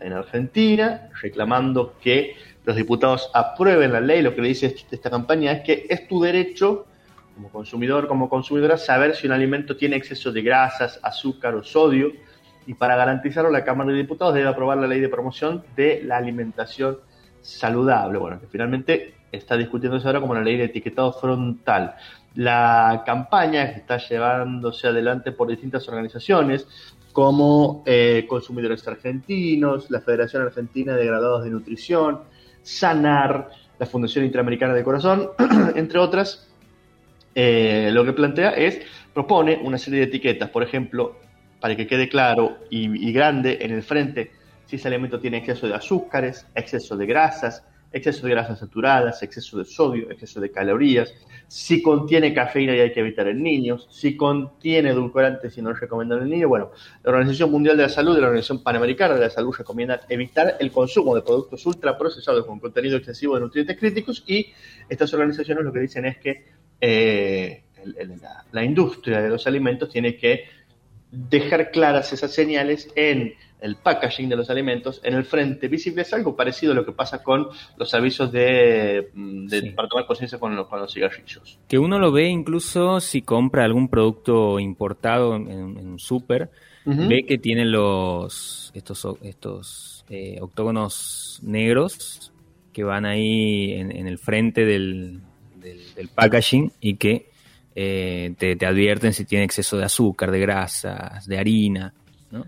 en 0.00 0.12
Argentina, 0.14 1.10
reclamando 1.20 1.94
que 2.00 2.34
los 2.64 2.74
diputados 2.74 3.30
aprueben 3.34 3.92
la 3.92 4.00
ley. 4.00 4.22
Lo 4.22 4.34
que 4.34 4.40
le 4.40 4.48
dice 4.48 4.74
esta 4.90 5.10
campaña 5.10 5.52
es 5.52 5.60
que 5.62 5.86
es 5.90 6.08
tu 6.08 6.22
derecho 6.22 6.86
como 7.34 7.50
consumidor, 7.50 8.08
como 8.08 8.30
consumidora, 8.30 8.78
saber 8.78 9.14
si 9.14 9.26
un 9.26 9.34
alimento 9.34 9.76
tiene 9.76 9.96
exceso 9.96 10.32
de 10.32 10.40
grasas, 10.40 10.98
azúcar 11.02 11.54
o 11.54 11.62
sodio. 11.62 12.12
Y 12.66 12.72
para 12.74 12.96
garantizarlo, 12.96 13.50
la 13.50 13.64
Cámara 13.64 13.90
de 13.90 13.98
Diputados 13.98 14.32
debe 14.32 14.48
aprobar 14.48 14.78
la 14.78 14.86
ley 14.86 15.00
de 15.00 15.08
promoción 15.10 15.62
de 15.76 16.02
la 16.02 16.16
alimentación 16.16 16.98
saludable, 17.42 18.18
bueno, 18.18 18.40
que 18.40 18.46
finalmente 18.46 19.14
está 19.30 19.56
discutiéndose 19.56 20.06
ahora 20.06 20.20
como 20.20 20.34
la 20.34 20.40
ley 20.40 20.56
de 20.56 20.64
etiquetado 20.64 21.12
frontal. 21.12 21.94
La 22.34 23.02
campaña 23.04 23.72
que 23.72 23.80
está 23.80 23.98
llevándose 23.98 24.86
adelante 24.88 25.32
por 25.32 25.48
distintas 25.48 25.86
organizaciones 25.88 26.66
como 27.12 27.82
eh, 27.84 28.24
Consumidores 28.28 28.86
Argentinos, 28.88 29.90
la 29.90 30.00
Federación 30.00 30.42
Argentina 30.42 30.94
de 30.94 31.04
Graduados 31.04 31.44
de 31.44 31.50
Nutrición, 31.50 32.20
SANAR, 32.62 33.50
la 33.78 33.86
Fundación 33.86 34.24
Interamericana 34.24 34.72
de 34.72 34.84
Corazón, 34.84 35.30
entre 35.74 35.98
otras, 35.98 36.48
eh, 37.34 37.90
lo 37.92 38.04
que 38.04 38.12
plantea 38.12 38.50
es, 38.50 38.80
propone 39.12 39.60
una 39.62 39.76
serie 39.76 40.00
de 40.00 40.06
etiquetas, 40.06 40.48
por 40.48 40.62
ejemplo, 40.62 41.16
para 41.60 41.76
que 41.76 41.86
quede 41.86 42.08
claro 42.08 42.56
y 42.70 43.12
grande 43.12 43.58
en 43.60 43.72
el 43.72 43.82
frente, 43.82 44.32
si 44.72 44.76
ese 44.76 44.88
alimento 44.88 45.20
tiene 45.20 45.36
exceso 45.36 45.68
de 45.68 45.74
azúcares, 45.74 46.46
exceso 46.54 46.96
de 46.96 47.04
grasas, 47.04 47.62
exceso 47.92 48.26
de 48.26 48.32
grasas 48.32 48.58
saturadas, 48.58 49.22
exceso 49.22 49.58
de 49.58 49.66
sodio, 49.66 50.10
exceso 50.10 50.40
de 50.40 50.50
calorías, 50.50 51.12
si 51.46 51.82
contiene 51.82 52.32
cafeína 52.32 52.74
y 52.74 52.80
hay 52.80 52.90
que 52.90 53.00
evitar 53.00 53.28
en 53.28 53.42
niños, 53.42 53.86
si 53.90 54.16
contiene 54.16 54.88
edulcorantes 54.88 55.58
y 55.58 55.60
no 55.60 55.72
es 55.72 55.78
recomendable 55.78 56.24
en 56.24 56.30
niños. 56.30 56.48
Bueno, 56.48 56.70
la 57.04 57.10
Organización 57.10 57.50
Mundial 57.50 57.76
de 57.76 57.82
la 57.82 57.90
Salud 57.90 58.16
y 58.16 58.20
la 58.22 58.28
Organización 58.28 58.62
Panamericana 58.62 59.12
de 59.12 59.20
la 59.20 59.28
Salud 59.28 59.54
recomiendan 59.54 60.00
evitar 60.08 60.56
el 60.58 60.72
consumo 60.72 61.14
de 61.14 61.20
productos 61.20 61.66
ultraprocesados 61.66 62.46
con 62.46 62.58
contenido 62.58 62.96
excesivo 62.96 63.34
de 63.34 63.42
nutrientes 63.42 63.78
críticos 63.78 64.24
y 64.26 64.54
estas 64.88 65.12
organizaciones 65.12 65.64
lo 65.64 65.72
que 65.74 65.80
dicen 65.80 66.06
es 66.06 66.16
que 66.16 66.46
eh, 66.80 67.64
la, 68.22 68.46
la 68.50 68.64
industria 68.64 69.20
de 69.20 69.28
los 69.28 69.46
alimentos 69.46 69.90
tiene 69.90 70.16
que 70.16 70.44
dejar 71.10 71.70
claras 71.70 72.10
esas 72.14 72.32
señales 72.32 72.88
en 72.96 73.34
el 73.62 73.76
packaging 73.76 74.28
de 74.28 74.36
los 74.36 74.50
alimentos 74.50 75.00
en 75.04 75.14
el 75.14 75.24
frente 75.24 75.68
visible. 75.68 76.02
Es 76.02 76.12
algo 76.12 76.34
parecido 76.34 76.72
a 76.72 76.74
lo 76.74 76.84
que 76.84 76.92
pasa 76.92 77.22
con 77.22 77.46
los 77.76 77.94
avisos 77.94 78.32
de, 78.32 79.08
mm, 79.14 79.74
para 79.76 79.88
tomar 79.88 80.06
conciencia 80.06 80.38
con, 80.38 80.54
los, 80.56 80.92
cigarrillos. 80.92 81.58
Que 81.68 81.78
uno 81.78 81.98
lo 81.98 82.10
ve 82.10 82.28
incluso 82.28 83.00
si 83.00 83.22
compra 83.22 83.64
algún 83.64 83.88
producto 83.88 84.58
importado 84.58 85.36
en, 85.36 85.48
un 85.48 85.98
súper, 85.98 86.50
ve 86.84 87.24
que 87.26 87.38
tiene 87.38 87.64
los 87.64 88.72
estos, 88.74 89.06
estos 89.22 90.04
eh, 90.10 90.38
octógonos 90.40 91.38
negros 91.42 92.32
que 92.72 92.82
van 92.82 93.04
ahí 93.04 93.72
en, 93.74 94.08
el 94.08 94.18
frente 94.18 94.64
del, 94.64 95.20
del, 95.60 96.08
packaging 96.08 96.72
y 96.80 96.96
que 96.96 97.30
eh, 97.76 98.34
te, 98.38 98.56
te 98.56 98.66
advierten 98.66 99.12
si 99.12 99.24
tiene 99.24 99.44
exceso 99.44 99.76
de 99.76 99.84
azúcar, 99.84 100.32
de 100.32 100.40
grasas, 100.40 101.26
de 101.26 101.38
harina. 101.38 101.94
¿no? 102.30 102.44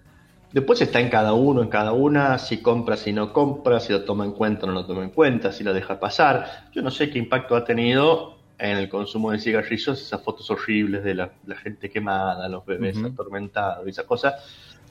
Después 0.55 0.81
está 0.81 1.01
en 1.01 1.09
cada 1.09 1.33
uno, 1.33 1.63
en 1.63 1.69
cada 1.69 1.91
una, 1.91 2.39
si 2.39 2.59
compra, 2.59 2.97
si 2.97 3.13
no 3.13 3.33
compra, 3.33 3.81
si 3.81 3.93
lo 3.93 4.05
toma 4.05 4.25
en 4.25 4.31
cuenta 4.31 4.67
o 4.67 4.69
no 4.69 4.75
lo 4.75 4.87
toma 4.87 5.03
en 5.03 5.11
cuenta, 5.11 5.51
si 5.51 5.65
lo 5.65 5.75
deja 5.75 5.99
pasar. 5.99 6.69
Yo 6.73 6.81
no 6.81 6.93
sé 6.93 7.11
qué 7.11 7.19
impacto 7.19 7.57
ha 7.57 7.65
tenido 7.65 8.39
en 8.57 8.77
el 8.77 8.89
consumo 8.89 9.33
de 9.33 9.41
cigarrillos 9.41 10.01
esas 10.01 10.23
fotos 10.23 10.49
horribles 10.53 11.03
de 11.03 11.17
la, 11.17 11.33
gente 11.61 11.91
quemada, 11.91 12.49
los 12.49 12.65
bebés 12.65 12.97
atormentados 13.05 13.85
y 13.85 13.91
esas 13.91 14.05
cosas. 14.05 14.35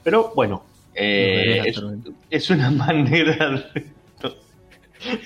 Pero 0.02 0.32
bueno, 0.36 0.64
eh, 0.94 1.62
es, 2.28 2.50
una 2.50 2.70
manera 2.70 3.62
de, 3.72 3.86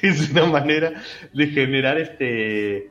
es 0.02 0.30
una 0.30 0.47
manera 0.47 1.02
de 1.33 1.47
generar 1.49 1.99
este 1.99 2.90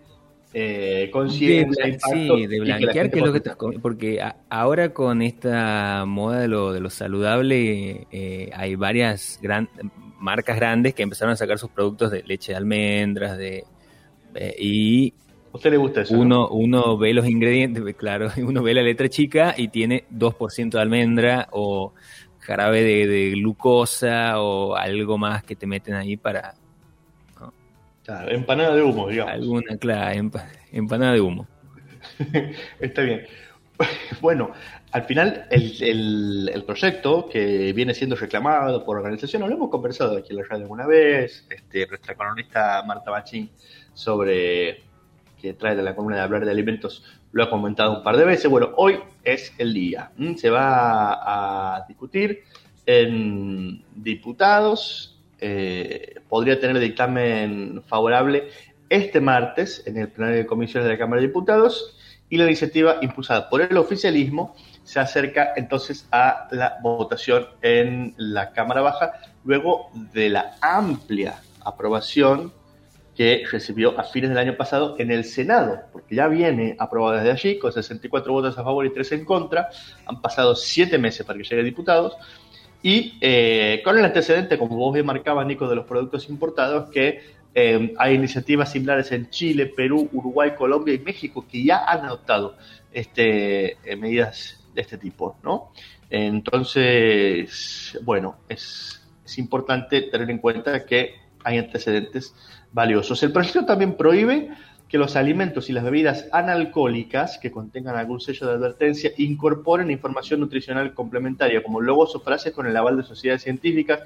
eh, 0.59 1.11
conciencia, 1.11 1.85
sí, 2.11 2.47
de 2.47 2.59
blanquear 2.59 3.11
que, 3.11 3.19
es 3.19 3.25
lo 3.25 3.31
que 3.31 3.37
estás 3.37 3.55
porque 3.79 4.19
ahora 4.49 4.91
con 4.91 5.21
esta 5.21 6.03
moda 6.07 6.39
de 6.39 6.47
lo, 6.47 6.73
de 6.73 6.79
lo 6.79 6.89
saludable 6.89 8.07
eh, 8.11 8.49
hay 8.55 8.73
varias 8.73 9.37
gran, 9.39 9.69
marcas 10.19 10.55
grandes 10.55 10.95
que 10.95 11.03
empezaron 11.03 11.33
a 11.33 11.35
sacar 11.35 11.59
sus 11.59 11.69
productos 11.69 12.09
de 12.09 12.23
leche 12.23 12.53
de 12.53 12.57
almendras 12.57 13.37
de 13.37 13.65
eh, 14.33 14.55
y 14.57 15.13
¿A 15.53 15.57
usted 15.57 15.69
le 15.69 15.77
gusta 15.77 16.01
eso? 16.01 16.17
Uno, 16.17 16.49
uno 16.49 16.97
ve 16.97 17.13
los 17.13 17.27
ingredientes, 17.27 17.83
claro, 17.95 18.31
uno 18.37 18.63
ve 18.63 18.73
la 18.73 18.81
letra 18.81 19.09
chica 19.09 19.53
y 19.55 19.67
tiene 19.67 20.05
2% 20.11 20.71
de 20.71 20.81
almendra 20.81 21.49
o 21.51 21.93
jarabe 22.39 22.81
de, 22.81 23.05
de, 23.05 23.29
glucosa 23.31 24.41
o 24.41 24.75
algo 24.75 25.19
más 25.19 25.43
que 25.43 25.55
te 25.55 25.67
meten 25.67 25.93
ahí 25.93 26.17
para, 26.17 26.55
Claro, 28.07 28.31
empanada 28.31 28.73
de 28.73 28.83
humo, 28.83 29.09
digamos. 29.09 29.33
Alguna, 29.33 29.77
claro, 29.77 30.31
empanada 30.71 31.11
de 31.11 31.19
humo. 31.19 31.45
Está 32.79 33.01
bien. 33.01 33.25
Bueno, 34.21 34.53
al 34.91 35.03
final 35.03 35.45
el, 35.51 36.63
proyecto 36.65 37.27
que 37.29 37.73
viene 37.73 37.93
siendo 37.93 38.15
reclamado 38.15 38.83
por 38.85 38.97
organizaciones, 38.97 39.49
lo 39.49 39.55
hemos 39.55 39.69
conversado 39.69 40.17
aquí 40.17 40.29
en 40.31 40.37
la 40.37 40.43
radio 40.43 40.63
alguna 40.63 40.87
vez, 40.87 41.45
este, 41.49 41.85
nuestra 41.85 42.13
economista 42.13 42.81
Marta 42.87 43.11
Bachín 43.11 43.51
sobre 43.93 44.81
que 45.39 45.53
trae 45.53 45.75
de 45.75 45.83
la 45.83 45.93
columna 45.93 46.15
de 46.15 46.23
hablar 46.23 46.45
de 46.45 46.49
alimentos 46.51 47.03
lo 47.33 47.43
ha 47.43 47.49
comentado 47.49 47.97
un 47.97 48.03
par 48.03 48.15
de 48.15 48.25
veces. 48.25 48.49
Bueno, 48.49 48.71
hoy 48.77 48.99
es 49.23 49.53
el 49.59 49.73
día. 49.73 50.11
Se 50.37 50.49
va 50.49 51.75
a 51.75 51.85
discutir 51.87 52.43
en 52.85 53.83
diputados 53.95 55.16
eh, 55.39 56.15
podría 56.27 56.60
tener 56.60 56.79
dictamen 56.79 57.84
favorable 57.88 58.50
este 58.89 59.22
martes 59.22 59.84
en 59.86 59.98
el 59.98 60.10
plenario 60.10 60.39
de 60.39 60.46
comisiones 60.46 60.86
de 60.86 60.94
la 60.94 61.00
Cámara 61.00 61.22
de 61.22 61.27
Diputados 61.27 61.96
y 62.29 62.38
la 62.38 62.46
iniciativa 62.46 62.98
impulsada 63.01 63.50
por 63.50 63.62
el 63.62 63.77
oficialismo 63.77 64.56
se 64.84 65.00
acerca 65.00 65.53
entonces 65.56 66.08
a 66.12 66.48
la 66.51 66.77
votación 66.82 67.48
en 67.62 68.13
la 68.17 68.51
Cámara 68.51 68.82
Baja 68.82 69.13
luego 69.44 69.89
de 70.13 70.29
la 70.29 70.56
amplia 70.62 71.41
aprobación 71.63 72.53
que 73.17 73.44
recibió 73.51 74.00
a 74.00 74.03
fines 74.03 74.29
del 74.29 74.38
año 74.38 74.56
pasado 74.56 74.96
en 75.00 75.10
el 75.10 75.25
Senado, 75.25 75.82
porque 75.91 76.15
ya 76.15 76.27
viene 76.27 76.75
aprobada 76.77 77.17
desde 77.17 77.32
allí, 77.32 77.60
con 77.60 77.74
64 77.74 78.32
votos 78.32 78.58
a 78.60 78.63
favor 78.63 78.86
y 78.86 78.94
3 78.94 79.12
en 79.13 79.25
contra. 79.25 79.70
Han 80.06 80.22
pasado 80.22 80.56
7 80.56 81.00
meses 81.00 81.25
para 81.25 81.39
que 81.39 81.44
llegue 81.44 81.62
a 81.62 81.65
diputados. 81.65 82.15
Y 82.88 83.17
eh, 83.20 83.82
con 83.84 83.98
el 83.98 84.06
antecedente, 84.06 84.58
como 84.58 84.77
vos 84.77 84.94
bien 84.94 85.06
marcabas, 85.06 85.46
Nico, 85.46 85.67
de 85.67 85.75
los 85.75 85.86
productos 85.86 86.29
importados, 86.29 86.89
que 86.89 87.20
eh, 87.53 87.94
hay 87.98 88.15
iniciativas 88.15 88.72
similares 88.72 89.12
en 89.12 89.29
Chile, 89.29 89.65
Perú, 89.65 90.08
Uruguay, 90.13 90.51
Colombia 90.58 90.94
y 90.94 91.00
México 91.00 91.46
que 91.51 91.65
ya 91.65 91.84
han 91.84 92.06
adoptado 92.06 92.56
este, 92.94 93.72
eh, 93.84 93.98
medidas 93.98 94.65
de 94.74 94.79
este 94.79 94.98
tipo, 94.98 95.36
¿no? 95.44 95.74
Entonces, 96.10 98.00
bueno, 98.03 98.38
es, 98.48 99.06
es 99.25 99.38
importante 99.38 100.03
tener 100.03 100.29
en 100.29 100.38
cuenta 100.38 100.86
que 100.86 101.15
hay 101.44 101.58
antecedentes 101.58 102.34
valiosos. 102.72 103.22
El 103.22 103.34
proyecto 103.34 103.65
también 103.65 103.98
prohíbe 103.98 104.50
que 104.89 104.98
los 104.98 105.15
alimentos 105.15 105.70
y 105.70 105.74
las 105.74 105.84
bebidas 105.84 106.27
analcohólicas 106.32 107.38
que 107.38 107.51
contengan 107.51 107.96
algún 107.96 108.22
sello 108.22 108.48
de 108.48 108.53
advertencia 108.53 109.12
incorporen 109.17 109.91
información 109.91 110.39
nutricional 110.39 110.94
complementaria, 110.94 111.62
como 111.62 111.82
logos 111.82 112.15
o 112.15 112.22
frases 112.22 112.53
con 112.53 112.67
el 112.67 112.77
aval 112.77 112.98
de 112.98 113.03
sociedades 113.03 113.44
científicas 113.44 114.01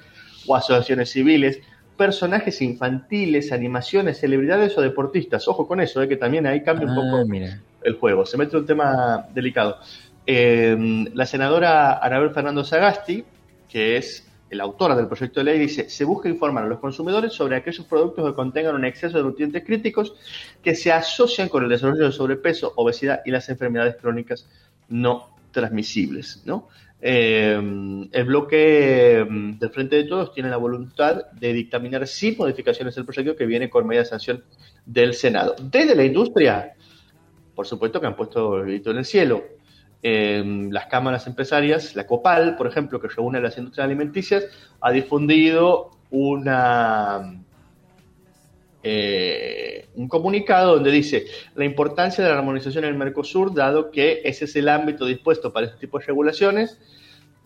o 0.48 0.56
asociaciones 0.56 1.12
civiles, 1.12 1.60
personajes 1.98 2.62
infantiles, 2.64 3.52
animaciones, 3.52 4.20
celebridades 4.20 4.76
o 4.78 4.82
deportistas. 4.82 5.48
Ojo 5.48 5.68
con 5.68 5.82
eso, 5.82 6.02
eh, 6.02 6.08
que 6.08 6.18
también 6.18 6.48
ahí 6.48 6.64
cambia 6.64 6.88
un 6.88 6.96
poco 6.96 7.28
mira. 7.28 7.60
el 7.84 7.94
juego. 7.94 8.26
Se 8.26 8.38
mete 8.38 8.58
un 8.58 8.66
tema 8.66 9.28
delicado. 9.36 9.78
Eh, 10.26 11.06
la 11.14 11.28
senadora 11.28 12.00
Anabel 12.00 12.32
Fernando 12.32 12.64
Sagasti, 12.64 13.24
que 13.70 13.98
es 13.98 14.31
la 14.56 14.64
autora 14.64 14.96
del 14.96 15.08
proyecto 15.08 15.40
de 15.40 15.46
ley, 15.46 15.60
dice, 15.60 15.90
se 15.90 16.04
busca 16.04 16.28
informar 16.28 16.66
a 16.66 16.68
los 16.68 16.80
consumidores 16.80 17.34
sobre 17.34 17.56
aquellos 17.56 17.86
productos 17.86 18.28
que 18.28 18.36
contengan 18.36 18.76
un 18.76 18.86
exceso 18.86 19.18
de 19.18 19.24
nutrientes 19.24 19.64
críticos 19.64 20.14
que 20.62 20.76
se 20.76 20.92
asocian 20.92 21.50
con 21.50 21.64
el 21.64 21.70
desarrollo 21.70 22.06
de 22.06 22.12
sobrepeso, 22.12 22.74
obesidad 22.76 23.22
y 23.26 23.32
las 23.32 23.48
enfermedades 23.50 23.96
crónicas 23.96 24.48
no 24.90 25.30
transmisibles. 25.52 26.44
Eh, 27.04 27.54
el 28.12 28.26
bloque 28.26 29.26
mm, 29.28 29.58
del 29.58 29.70
Frente 29.72 29.96
de 29.96 30.04
Todos 30.04 30.34
tiene 30.34 30.50
la 30.50 30.58
voluntad 30.58 31.32
de 31.32 31.54
dictaminar 31.54 32.06
sin 32.06 32.38
modificaciones 32.38 32.96
el 32.98 33.06
proyecto 33.06 33.36
que 33.36 33.46
viene 33.46 33.70
con 33.70 33.88
media 33.88 34.06
sanción 34.06 34.44
del 34.86 35.14
Senado. 35.14 35.56
Desde 35.62 35.96
la 35.96 36.04
industria, 36.04 36.74
por 37.56 37.66
supuesto 37.66 38.00
que 38.00 38.08
han 38.08 38.16
puesto 38.16 38.58
el 38.58 38.66
grito 38.66 38.92
en 38.92 38.98
el 38.98 39.06
cielo 39.06 39.61
eh, 40.04 40.44
las 40.72 40.88
cámaras 40.88 41.28
empresarias, 41.28 41.96
la 41.96 42.08
COPAL, 42.08 42.56
por 42.56 42.68
ejemplo, 42.68 43.00
que 43.00 43.08
reúne 43.08 43.38
a 43.38 43.42
las 43.42 43.58
industrias 43.58 43.86
alimenticias, 43.86 44.46
ha 44.80 44.92
difundido 44.92 45.92
una, 46.10 47.44
eh, 48.84 49.88
un 49.96 50.08
comunicado 50.08 50.74
donde 50.74 50.92
dice 50.92 51.26
la 51.56 51.66
importancia 51.66 52.24
de 52.24 52.30
la 52.32 52.38
armonización 52.38 52.84
en 52.84 52.92
el 52.92 52.98
Mercosur, 52.98 53.54
dado 53.54 53.92
que 53.92 54.22
ese 54.24 54.46
es 54.46 54.56
el 54.56 54.70
ámbito 54.70 55.06
dispuesto 55.06 55.54
para 55.54 55.68
este 55.68 55.78
tipo 55.78 56.00
de 56.00 56.06
regulaciones, 56.06 56.80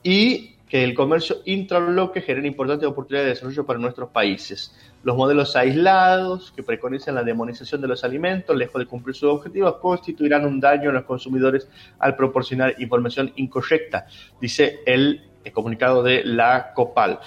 y 0.01 0.55
que 0.69 0.83
el 0.83 0.93
comercio 0.93 1.37
intrabloque 1.45 2.21
genera 2.21 2.47
importantes 2.47 2.87
oportunidades 2.87 3.27
de 3.27 3.33
desarrollo 3.33 3.65
para 3.65 3.79
nuestros 3.79 4.09
países. 4.09 4.73
Los 5.05 5.15
modelos 5.15 5.55
aislados 5.55 6.51
que 6.55 6.63
preconizan 6.63 7.13
la 7.13 7.21
demonización 7.21 7.79
de 7.79 7.87
los 7.87 8.03
alimentos, 8.03 8.57
lejos 8.57 8.79
de 8.79 8.87
cumplir 8.87 9.15
sus 9.15 9.29
objetivos, 9.29 9.75
constituirán 9.75 10.47
un 10.47 10.59
daño 10.59 10.89
a 10.89 10.93
los 10.93 11.03
consumidores 11.03 11.69
al 11.99 12.15
proporcionar 12.15 12.73
información 12.79 13.31
incorrecta, 13.35 14.07
dice 14.41 14.79
el, 14.83 15.21
comunicado 15.53 16.01
de 16.01 16.23
la 16.25 16.73
COPAL. 16.73 17.19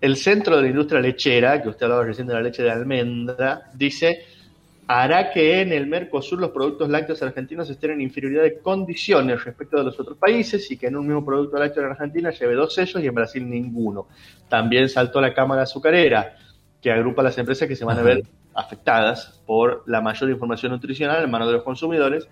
El 0.00 0.16
Centro 0.16 0.56
de 0.56 0.62
la 0.62 0.68
Industria 0.68 0.98
Lechera, 0.98 1.60
que 1.60 1.68
usted 1.68 1.84
hablaba 1.84 2.04
recién 2.04 2.26
de 2.26 2.32
la 2.32 2.40
leche 2.40 2.62
de 2.62 2.70
almendra, 2.70 3.70
dice 3.74 4.24
hará 4.88 5.30
que 5.30 5.60
en 5.60 5.72
el 5.72 5.86
Mercosur 5.88 6.40
los 6.40 6.52
productos 6.52 6.88
lácteos 6.88 7.20
argentinos 7.22 7.68
estén 7.68 7.90
en 7.90 8.00
inferioridad 8.00 8.44
de 8.44 8.60
condiciones 8.60 9.44
respecto 9.44 9.76
de 9.76 9.84
los 9.84 9.98
otros 9.98 10.16
países 10.16 10.70
y 10.70 10.78
que 10.78 10.86
en 10.86 10.96
un 10.96 11.06
mismo 11.06 11.24
producto 11.24 11.58
lácteo 11.58 11.82
en 11.82 11.90
Argentina 11.90 12.30
lleve 12.30 12.54
dos 12.54 12.72
sellos 12.72 13.02
y 13.02 13.06
en 13.06 13.14
Brasil 13.14 13.50
ninguno. 13.50 14.06
También 14.48 14.88
saltó 14.88 15.20
la 15.20 15.34
Cámara 15.34 15.62
Azucarera, 15.62 16.36
que 16.86 16.92
agrupa 16.92 17.20
las 17.20 17.36
empresas 17.36 17.66
que 17.66 17.74
se 17.74 17.84
van 17.84 17.98
a 17.98 18.02
ver 18.02 18.22
afectadas 18.54 19.42
por 19.44 19.82
la 19.86 20.00
mayor 20.00 20.30
información 20.30 20.70
nutricional 20.70 21.24
en 21.24 21.28
manos 21.28 21.48
de 21.48 21.54
los 21.54 21.64
consumidores 21.64 22.28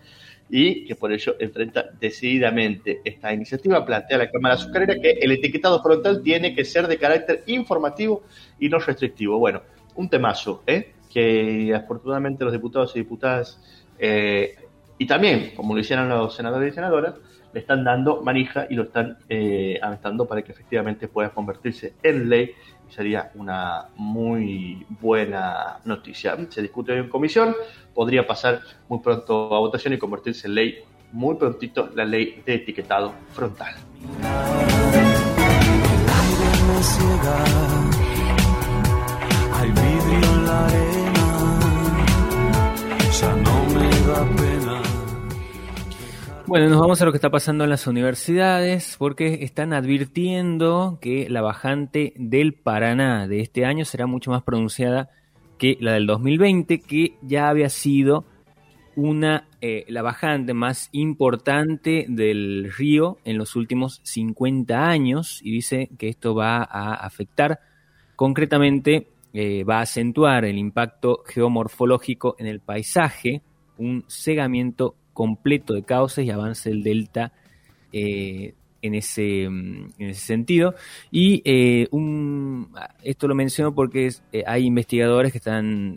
y 0.49 0.84
que 0.84 0.94
por 0.94 1.12
ello 1.12 1.34
enfrenta 1.40 1.87
decididamente 2.00 3.00
esta 3.04 3.32
iniciativa. 3.32 3.84
Plantea 3.84 4.16
la 4.16 4.30
Cámara 4.30 4.54
Azucarera 4.54 4.94
que 4.94 5.11
el 5.11 5.32
etiquetado 5.32 5.82
frontal 5.82 6.23
tiene 6.23 6.54
que 6.54 6.64
ser 6.64 6.87
de 6.87 6.99
carácter 6.99 7.42
informativo 7.46 8.23
y 8.61 8.68
no 8.68 8.78
restrictivo. 8.78 9.40
Bueno, 9.40 9.61
un 9.96 10.08
temazo, 10.08 10.62
¿eh? 10.68 10.92
que 11.12 11.75
afortunadamente 11.75 12.44
los 12.44 12.52
diputados 12.52 12.94
y 12.94 13.00
diputadas, 13.00 13.61
eh, 13.99 14.54
y 14.99 15.06
también, 15.08 15.50
como 15.56 15.75
lo 15.75 15.80
hicieron 15.80 16.08
los 16.08 16.32
senadores 16.32 16.73
y 16.73 16.75
senadoras, 16.76 17.14
le 17.54 17.61
están 17.61 17.84
dando 17.84 18.20
manija 18.20 18.66
y 18.68 18.75
lo 18.75 18.82
están 18.82 19.16
eh, 19.28 19.78
aventando 19.80 20.26
para 20.26 20.42
que 20.42 20.50
efectivamente 20.50 21.06
pueda 21.06 21.30
convertirse 21.30 21.94
en 22.02 22.28
ley 22.28 22.50
y 22.88 22.92
sería 22.92 23.30
una 23.37 23.87
muy 23.94 24.84
buena 25.00 25.78
noticia. 25.84 26.37
Se 26.50 26.61
discute 26.61 26.92
hoy 26.92 26.99
en 26.99 27.08
comisión, 27.08 27.54
podría 27.94 28.26
pasar 28.26 28.61
muy 28.88 28.99
pronto 28.99 29.54
a 29.54 29.61
votación 29.61 29.94
y 29.94 29.99
convertirse 29.99 30.48
en 30.48 30.55
ley 30.57 30.79
muy 31.12 31.37
prontito 31.37 31.90
la 31.94 32.05
ley 32.05 32.42
de 32.44 32.57
etiquetado 32.57 33.14
frontal. 33.33 33.74
Bueno, 46.55 46.69
nos 46.69 46.79
vamos 46.79 47.03
a 47.03 47.05
lo 47.05 47.11
que 47.11 47.19
está 47.19 47.31
pasando 47.31 47.64
en 47.64 47.71
las 47.71 47.88
universidades, 47.88 48.95
porque 48.97 49.43
están 49.43 49.73
advirtiendo 49.73 50.99
que 51.01 51.29
la 51.29 51.43
bajante 51.43 52.12
del 52.14 52.55
Paraná 52.55 53.27
de 53.27 53.40
este 53.40 53.64
año 53.64 53.85
será 53.85 54.07
mucho 54.07 54.31
más 54.31 54.45
pronunciada 54.45 55.11
que 55.59 55.77
la 55.81 55.95
del 55.95 56.07
2020, 56.07 56.79
que 56.79 57.17
ya 57.23 57.49
había 57.49 57.69
sido 57.71 58.25
una 58.95 59.49
eh, 59.61 59.85
la 59.88 60.03
bajante 60.03 60.55
más 60.55 60.90
importante 60.93 62.07
del 62.09 62.73
río 62.73 63.19
en 63.25 63.37
los 63.37 63.57
últimos 63.57 64.01
50 64.05 64.81
años 64.88 65.40
y 65.43 65.51
dice 65.51 65.90
que 65.99 66.09
esto 66.09 66.37
va 66.37 66.59
a 66.59 66.95
afectar. 66.95 67.59
Concretamente 68.14 69.09
eh, 69.33 69.64
va 69.64 69.79
a 69.79 69.83
acentuar 69.83 70.45
el 70.45 70.59
impacto 70.59 71.25
geomorfológico 71.27 72.37
en 72.38 72.47
el 72.47 72.61
paisaje, 72.61 73.43
un 73.77 74.05
cegamiento 74.07 74.95
completo 75.14 75.72
de 75.72 75.85
cauces 75.85 76.27
y 76.27 76.31
avance 76.31 76.68
del 76.68 76.83
delta 76.83 77.33
eh, 77.92 78.55
en, 78.83 78.94
ese, 78.94 79.48
mm, 79.48 79.92
en 79.98 80.11
ese 80.11 80.20
sentido. 80.20 80.74
Y 81.11 81.40
eh, 81.46 81.88
esto 83.03 83.29
lo 83.29 83.35
menciono 83.35 83.74
porque 83.74 84.11
eh, 84.33 84.44
hay 84.46 84.66
investigadores 84.66 85.33
que 85.33 85.38
están 85.38 85.96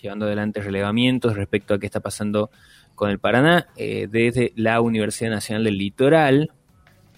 llevando 0.00 0.24
adelante 0.24 0.62
relevamientos 0.62 1.36
respecto 1.36 1.74
a 1.74 1.78
qué 1.78 1.86
está 1.86 2.00
pasando 2.00 2.50
con 2.94 3.10
el 3.10 3.18
Paraná 3.18 3.68
desde 3.76 4.52
la 4.56 4.80
Universidad 4.80 5.30
Nacional 5.30 5.64
del 5.64 5.78
Litoral. 5.78 6.52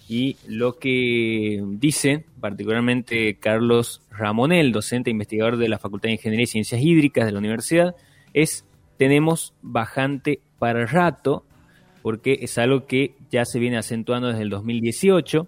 Y 0.06 0.36
lo 0.46 0.78
que 0.78 1.62
dice 1.78 2.26
particularmente 2.40 3.38
Carlos 3.38 4.02
Ramonel, 4.10 4.70
docente 4.70 5.08
e 5.08 5.12
investigador 5.12 5.56
de 5.56 5.68
la 5.68 5.78
Facultad 5.78 6.08
de 6.08 6.14
Ingeniería 6.14 6.44
y 6.44 6.48
Ciencias 6.48 6.82
Hídricas 6.82 7.24
de 7.24 7.32
la 7.32 7.38
universidad, 7.38 7.96
es 8.34 8.66
tenemos 8.98 9.54
bajante 9.62 10.40
para 10.64 10.86
rato, 10.86 11.44
porque 12.00 12.38
es 12.40 12.56
algo 12.56 12.86
que 12.86 13.16
ya 13.30 13.44
se 13.44 13.58
viene 13.58 13.76
acentuando 13.76 14.28
desde 14.28 14.40
el 14.40 14.48
2018. 14.48 15.46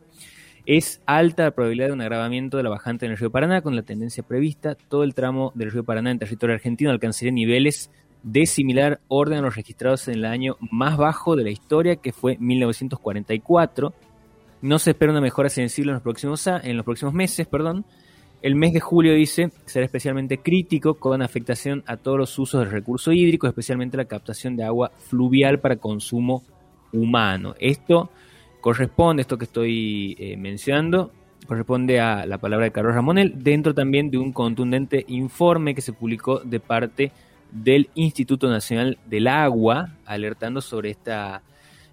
Es 0.66 1.00
alta 1.06 1.44
la 1.44 1.50
probabilidad 1.52 1.86
de 1.86 1.94
un 1.94 2.02
agravamiento 2.02 2.58
de 2.58 2.62
la 2.62 2.68
bajante 2.68 3.06
en 3.06 3.12
el 3.12 3.16
río 3.16 3.30
Paraná 3.30 3.62
con 3.62 3.74
la 3.74 3.80
tendencia 3.80 4.22
prevista. 4.22 4.74
Todo 4.74 5.04
el 5.04 5.14
tramo 5.14 5.52
del 5.54 5.70
río 5.70 5.84
Paraná 5.84 6.10
en 6.10 6.18
territorio 6.18 6.54
argentino 6.54 6.90
alcanzaría 6.90 7.32
niveles 7.32 7.90
de 8.24 8.44
similar 8.44 9.00
orden 9.08 9.38
a 9.38 9.40
los 9.40 9.56
registrados 9.56 10.06
en 10.08 10.16
el 10.16 10.26
año 10.26 10.58
más 10.70 10.98
bajo 10.98 11.34
de 11.34 11.44
la 11.44 11.50
historia, 11.50 11.96
que 11.96 12.12
fue 12.12 12.36
1944. 12.38 13.94
No 14.60 14.78
se 14.78 14.90
espera 14.90 15.12
una 15.12 15.22
mejora 15.22 15.48
sensible 15.48 15.92
en 15.92 15.94
los 15.94 16.02
próximos, 16.02 16.46
en 16.46 16.76
los 16.76 16.84
próximos 16.84 17.14
meses, 17.14 17.46
perdón, 17.46 17.86
el 18.46 18.54
mes 18.54 18.72
de 18.72 18.78
julio, 18.78 19.12
dice, 19.12 19.50
será 19.64 19.86
especialmente 19.86 20.38
crítico 20.38 20.94
con 20.94 21.20
afectación 21.20 21.82
a 21.84 21.96
todos 21.96 22.16
los 22.16 22.38
usos 22.38 22.60
del 22.60 22.70
recurso 22.70 23.10
hídrico, 23.10 23.48
especialmente 23.48 23.96
la 23.96 24.04
captación 24.04 24.54
de 24.54 24.62
agua 24.62 24.92
fluvial 24.96 25.58
para 25.58 25.78
consumo 25.78 26.44
humano. 26.92 27.56
Esto 27.58 28.08
corresponde, 28.60 29.22
esto 29.22 29.36
que 29.36 29.46
estoy 29.46 30.16
eh, 30.20 30.36
mencionando, 30.36 31.10
corresponde 31.44 31.98
a 31.98 32.24
la 32.24 32.38
palabra 32.38 32.66
de 32.66 32.70
Carlos 32.70 32.94
Ramonel, 32.94 33.34
dentro 33.42 33.74
también 33.74 34.12
de 34.12 34.18
un 34.18 34.32
contundente 34.32 35.04
informe 35.08 35.74
que 35.74 35.80
se 35.80 35.92
publicó 35.92 36.38
de 36.38 36.60
parte 36.60 37.10
del 37.50 37.90
Instituto 37.96 38.48
Nacional 38.48 38.96
del 39.06 39.26
Agua, 39.26 39.96
alertando 40.04 40.60
sobre 40.60 40.90
esta, 40.90 41.42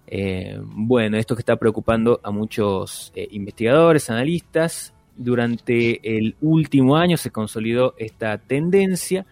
eh, 0.06 0.56
bueno, 0.62 1.16
esto 1.16 1.34
que 1.34 1.42
está 1.42 1.56
preocupando 1.56 2.20
a 2.22 2.30
muchos 2.30 3.10
eh, 3.16 3.26
investigadores, 3.32 4.08
analistas, 4.08 4.93
durante 5.16 6.16
el 6.16 6.36
último 6.40 6.96
año 6.96 7.16
se 7.16 7.30
consolidó 7.30 7.94
esta 7.98 8.38
tendencia 8.38 9.26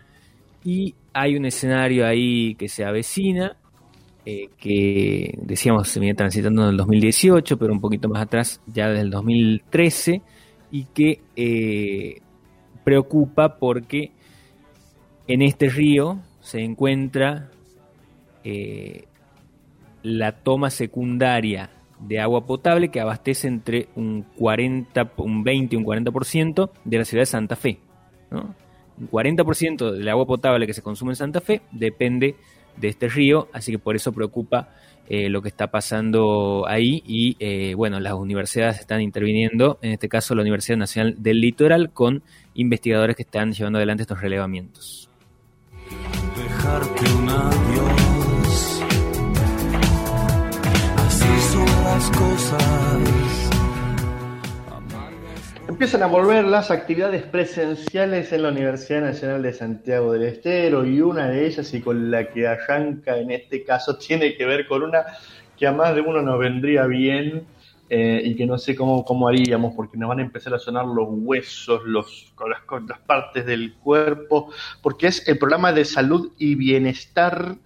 y 0.65 0.95
hay 1.13 1.37
un 1.37 1.45
escenario 1.45 2.07
ahí 2.07 2.55
que 2.55 2.69
se 2.69 2.85
avecina, 2.85 3.57
eh, 4.25 4.49
que 4.57 5.37
decíamos 5.43 5.89
se 5.89 6.01
viene 6.01 6.15
transitando 6.15 6.63
en 6.63 6.71
el 6.71 6.77
2018, 6.77 7.59
pero 7.59 7.73
un 7.73 7.81
poquito 7.81 8.09
más 8.09 8.23
atrás 8.23 8.61
ya 8.67 8.89
desde 8.89 9.03
el 9.03 9.11
2013, 9.11 10.23
y 10.71 10.85
que 10.85 11.21
eh, 11.37 12.21
preocupa 12.85 13.59
porque 13.59 14.13
en 15.27 15.43
este 15.43 15.69
río 15.69 16.21
se 16.41 16.61
encuentra 16.61 17.51
eh, 18.45 19.05
la 20.03 20.33
toma 20.33 20.71
secundaria 20.71 21.71
de 22.07 22.21
agua 22.21 22.47
potable 22.47 22.91
que 22.91 23.01
abastece 23.01 23.49
entre 23.49 23.89
un 23.97 24.23
40, 24.37 25.13
un 25.19 25.45
20 25.45 25.75
y 25.75 25.79
un 25.79 25.85
40% 25.85 26.71
de 26.85 26.99
la 26.99 27.05
ciudad 27.05 27.23
de 27.23 27.27
Santa 27.27 27.57
Fe. 27.57 27.79
Un 28.31 29.09
40% 29.11 29.93
del 29.93 30.09
agua 30.09 30.27
potable 30.27 30.67
que 30.67 30.75
se 30.75 30.83
consume 30.83 31.13
en 31.13 31.17
Santa 31.17 31.41
Fe 31.41 31.63
depende 31.71 32.37
de 32.77 32.89
este 32.89 33.09
río, 33.09 33.49
así 33.53 33.73
que 33.73 33.79
por 33.79 33.97
eso 33.97 34.13
preocupa 34.13 34.71
eh, 35.09 35.29
lo 35.29 35.43
que 35.43 35.49
está 35.49 35.67
pasando 35.67 36.65
ahí 36.67 37.03
y 37.07 37.37
eh, 37.39 37.75
bueno, 37.75 38.01
las 38.01 38.15
universidades 38.15 38.81
están 38.81 39.01
interviniendo, 39.01 39.79
en 39.83 39.93
este 39.93 40.09
caso 40.09 40.35
la 40.35 40.43
Universidad 40.43 40.79
Nacional 40.79 41.17
del 41.19 41.41
Litoral, 41.41 41.93
con 41.93 42.23
investigadores 42.55 43.17
que 43.17 43.23
están 43.23 43.53
llevando 43.53 43.79
adelante 43.79 44.03
estos 44.03 44.21
relevamientos. 44.21 45.11
Un. 47.15 48.12
Empiezan 55.69 56.03
a 56.03 56.07
volver 56.07 56.45
las 56.45 56.71
actividades 56.71 57.23
presenciales 57.25 58.33
en 58.33 58.43
la 58.43 58.51
Universidad 58.51 59.01
Nacional 59.01 59.43
de 59.43 59.53
Santiago 59.53 60.13
del 60.13 60.23
Estero 60.25 60.85
y 60.85 61.01
una 61.01 61.29
de 61.29 61.47
ellas 61.47 61.75
y 61.75 61.81
con 61.81 62.11
la 62.11 62.31
que 62.31 62.47
arranca 62.47 63.17
en 63.17 63.31
este 63.31 63.65
caso 63.65 63.97
tiene 64.07 64.37
que 64.37 64.47
ver 64.47 64.69
con 64.69 64.83
una 64.83 65.05
que 65.57 65.67
a 65.67 65.73
más 65.73 65.95
de 65.95 66.01
uno 66.03 66.23
nos 66.23 66.39
vendría 66.39 66.87
bien 66.87 67.47
eh, 67.89 68.23
y 68.25 68.37
que 68.37 68.47
no 68.47 68.59
sé 68.59 68.77
cómo, 68.77 69.05
cómo 69.05 69.29
haríamos 69.29 69.75
porque 69.75 69.97
nos 69.97 70.09
van 70.09 70.21
a 70.21 70.23
empezar 70.23 70.55
a 70.55 70.59
sonar 70.59 70.87
los 70.87 71.09
huesos, 71.11 71.83
los, 71.85 72.33
con 72.37 72.87
las 72.87 73.01
partes 73.01 73.45
del 73.45 73.75
cuerpo, 73.75 74.51
porque 74.83 75.09
es 75.09 75.27
el 75.29 75.37
programa 75.37 75.73
de 75.73 75.85
salud 75.85 76.33
y 76.39 76.55
bienestar 76.55 77.57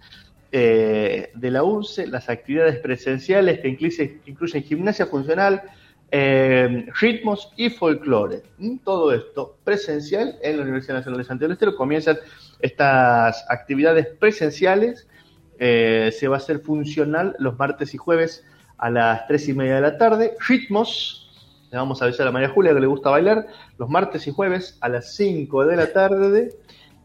eh, 0.51 1.31
de 1.33 1.51
la 1.51 1.63
UNCE, 1.63 2.07
las 2.07 2.29
actividades 2.29 2.79
presenciales 2.79 3.59
que 3.59 3.67
incluyen, 3.67 4.21
incluyen 4.25 4.63
gimnasia 4.63 5.05
funcional, 5.05 5.61
eh, 6.09 6.85
ritmos 6.99 7.51
y 7.57 7.69
folclore. 7.69 8.43
Mm, 8.57 8.77
todo 8.77 9.13
esto 9.13 9.57
presencial 9.63 10.37
en 10.41 10.57
la 10.57 10.63
Universidad 10.63 10.95
Nacional 10.95 11.19
de 11.19 11.25
Santiago 11.25 11.49
del 11.49 11.55
Estero. 11.55 11.75
Comienzan 11.75 12.17
estas 12.59 13.45
actividades 13.49 14.07
presenciales. 14.19 15.07
Eh, 15.59 16.13
se 16.17 16.27
va 16.27 16.35
a 16.35 16.37
hacer 16.37 16.59
funcional 16.59 17.35
los 17.39 17.57
martes 17.57 17.93
y 17.93 17.97
jueves 17.97 18.45
a 18.77 18.89
las 18.89 19.27
3 19.27 19.49
y 19.49 19.53
media 19.53 19.75
de 19.75 19.81
la 19.81 19.97
tarde. 19.97 20.35
Ritmos, 20.47 21.29
le 21.71 21.77
vamos 21.77 22.01
a 22.01 22.05
avisar 22.05 22.27
a 22.27 22.31
María 22.31 22.49
Julia 22.49 22.73
que 22.73 22.79
le 22.79 22.87
gusta 22.87 23.09
bailar, 23.09 23.47
los 23.77 23.89
martes 23.89 24.27
y 24.27 24.31
jueves 24.31 24.77
a 24.79 24.87
las 24.87 25.13
5 25.15 25.65
de 25.65 25.75
la 25.75 25.91
tarde. 25.91 26.51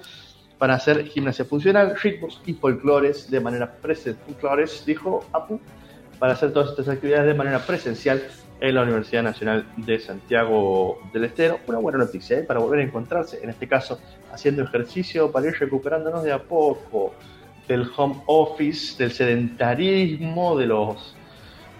para 0.57 0.73
hacer 0.73 1.05
gimnasia 1.05 1.45
funcional, 1.45 1.95
ritmos 2.01 2.41
y 2.47 2.55
folclores 2.55 3.29
de 3.29 3.39
manera 3.39 3.71
presencial. 3.71 4.17
Dijo 4.85 5.23
Apu, 5.31 5.61
para 6.19 6.33
hacer 6.33 6.51
todas 6.51 6.69
estas 6.69 6.87
actividades 6.89 7.27
de 7.27 7.33
manera 7.33 7.59
presencial 7.59 8.23
en 8.59 8.75
la 8.75 8.83
Universidad 8.83 9.23
Nacional 9.23 9.65
de 9.77 9.99
Santiago 9.99 10.99
del 11.13 11.25
Estero. 11.25 11.59
Una 11.67 11.77
buena 11.79 11.99
noticia 11.99 12.39
¿eh? 12.39 12.43
para 12.43 12.59
volver 12.59 12.79
a 12.79 12.83
encontrarse, 12.83 13.39
en 13.43 13.49
este 13.49 13.67
caso 13.67 13.99
haciendo 14.31 14.63
ejercicio 14.63 15.31
para 15.31 15.47
ir 15.47 15.53
recuperándonos 15.59 16.23
de 16.23 16.31
a 16.31 16.41
poco 16.41 17.13
del 17.67 17.89
home 17.95 18.21
office, 18.25 19.01
del 19.01 19.11
sedentarismo, 19.11 20.57
de 20.57 20.65
los 20.65 21.15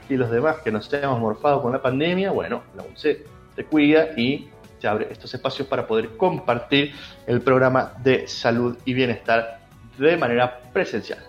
y 0.09 0.15
los 0.15 0.31
demás 0.31 0.57
que 0.63 0.71
nos 0.71 0.91
hemos 0.93 1.19
morfado 1.19 1.61
con 1.61 1.71
la 1.71 1.81
pandemia. 1.81 2.31
Bueno, 2.31 2.63
la 2.75 2.83
UNCE 2.83 3.25
te 3.55 3.65
cuida 3.65 4.09
y 4.15 4.49
te 4.79 4.87
abre 4.87 5.07
estos 5.11 5.33
espacios 5.33 5.67
para 5.67 5.87
poder 5.87 6.15
compartir 6.15 6.93
el 7.25 7.41
programa 7.41 7.93
de 8.03 8.27
salud 8.27 8.77
y 8.85 8.93
bienestar 8.93 9.59
de 9.97 10.15
manera 10.15 10.59
presencial. 10.71 11.19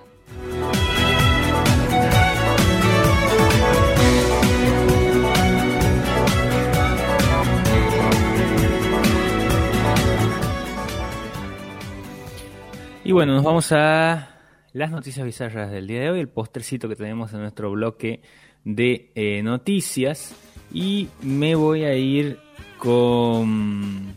Y 13.09 13.13
bueno, 13.13 13.33
nos 13.33 13.43
vamos 13.43 13.73
a 13.73 14.29
las 14.75 14.91
noticias 14.91 15.25
bizarras 15.25 15.71
del 15.71 15.87
día 15.87 16.01
de 16.01 16.11
hoy, 16.11 16.21
el 16.21 16.29
postercito 16.29 16.91
que 16.91 16.95
tenemos 16.95 17.33
en 17.33 17.41
nuestro 17.41 17.71
bloque 17.71 18.21
de 18.65 19.11
eh, 19.15 19.43
noticias. 19.43 20.35
Y 20.75 21.09
me 21.23 21.55
voy 21.55 21.85
a 21.85 21.95
ir 21.95 22.39
con 22.77 24.13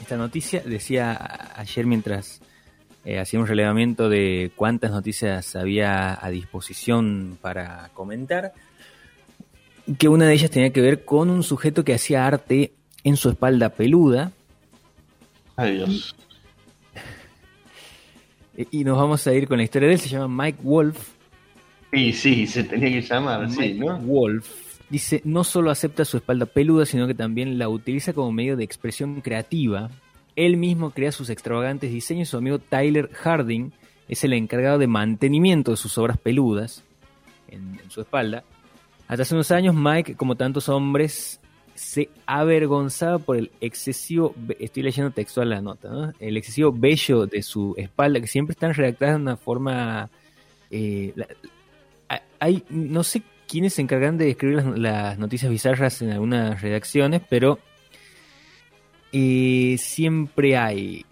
esta 0.00 0.16
noticia. 0.16 0.62
Decía 0.64 1.50
ayer 1.56 1.84
mientras 1.84 2.40
eh, 3.04 3.18
hacía 3.18 3.40
un 3.40 3.48
relevamiento 3.48 4.08
de 4.08 4.52
cuántas 4.54 4.92
noticias 4.92 5.56
había 5.56 6.24
a 6.24 6.30
disposición 6.30 7.38
para 7.40 7.90
comentar, 7.92 8.52
que 9.98 10.06
una 10.06 10.28
de 10.28 10.34
ellas 10.34 10.52
tenía 10.52 10.72
que 10.72 10.80
ver 10.80 11.04
con 11.04 11.28
un 11.28 11.42
sujeto 11.42 11.82
que 11.82 11.94
hacía 11.94 12.24
arte 12.24 12.72
en 13.02 13.16
su 13.16 13.30
espalda 13.30 13.70
peluda. 13.70 14.30
Adiós. 15.56 16.14
Y 18.56 18.84
nos 18.84 18.98
vamos 18.98 19.26
a 19.26 19.32
ir 19.32 19.48
con 19.48 19.58
la 19.58 19.64
historia 19.64 19.88
de 19.88 19.94
él, 19.94 20.00
se 20.00 20.08
llama 20.08 20.44
Mike 20.44 20.58
Wolf. 20.62 21.08
Sí, 21.92 22.12
sí, 22.12 22.46
se 22.46 22.64
tenía 22.64 22.88
que 22.88 23.02
llamar, 23.02 23.50
sí, 23.50 23.74
¿no? 23.74 23.98
Wolf. 23.98 24.48
Dice, 24.88 25.22
no 25.24 25.44
solo 25.44 25.70
acepta 25.70 26.04
su 26.04 26.18
espalda 26.18 26.46
peluda, 26.46 26.84
sino 26.84 27.06
que 27.06 27.14
también 27.14 27.58
la 27.58 27.68
utiliza 27.68 28.12
como 28.12 28.32
medio 28.32 28.56
de 28.56 28.64
expresión 28.64 29.20
creativa. 29.20 29.90
Él 30.36 30.56
mismo 30.56 30.90
crea 30.90 31.12
sus 31.12 31.30
extravagantes 31.30 31.90
diseños 31.90 32.28
su 32.28 32.36
amigo 32.36 32.58
Tyler 32.58 33.10
Harding 33.12 33.72
es 34.08 34.24
el 34.24 34.32
encargado 34.32 34.78
de 34.78 34.86
mantenimiento 34.86 35.70
de 35.70 35.76
sus 35.76 35.96
obras 35.98 36.18
peludas 36.18 36.82
en 37.48 37.78
su 37.88 38.00
espalda. 38.00 38.44
Hasta 39.08 39.22
hace 39.22 39.34
unos 39.34 39.50
años, 39.50 39.74
Mike, 39.74 40.16
como 40.16 40.36
tantos 40.36 40.68
hombres, 40.68 41.40
se 41.82 42.08
avergonzaba 42.26 43.18
por 43.18 43.36
el 43.36 43.50
excesivo, 43.60 44.36
estoy 44.60 44.84
leyendo 44.84 45.10
textual 45.10 45.50
la 45.50 45.60
nota, 45.60 46.14
el 46.20 46.36
excesivo 46.36 46.72
vello 46.72 47.26
de 47.26 47.42
su 47.42 47.74
espalda, 47.76 48.20
que 48.20 48.28
siempre 48.28 48.52
están 48.52 48.72
redactadas 48.72 49.16
de 49.16 49.22
una 49.22 49.36
forma... 49.36 50.08
Eh, 50.70 51.12
hay, 52.38 52.62
no 52.70 53.02
sé 53.02 53.22
quiénes 53.48 53.74
se 53.74 53.82
encargan 53.82 54.16
de 54.16 54.30
escribir 54.30 54.64
las, 54.78 55.18
noticias 55.18 55.50
bizarras 55.50 56.00
en 56.02 56.12
algunas 56.12 56.62
redacciones, 56.62 57.20
pero 57.28 57.58
eh, 59.12 59.74
siempre 59.76 60.56
hay 60.56 61.04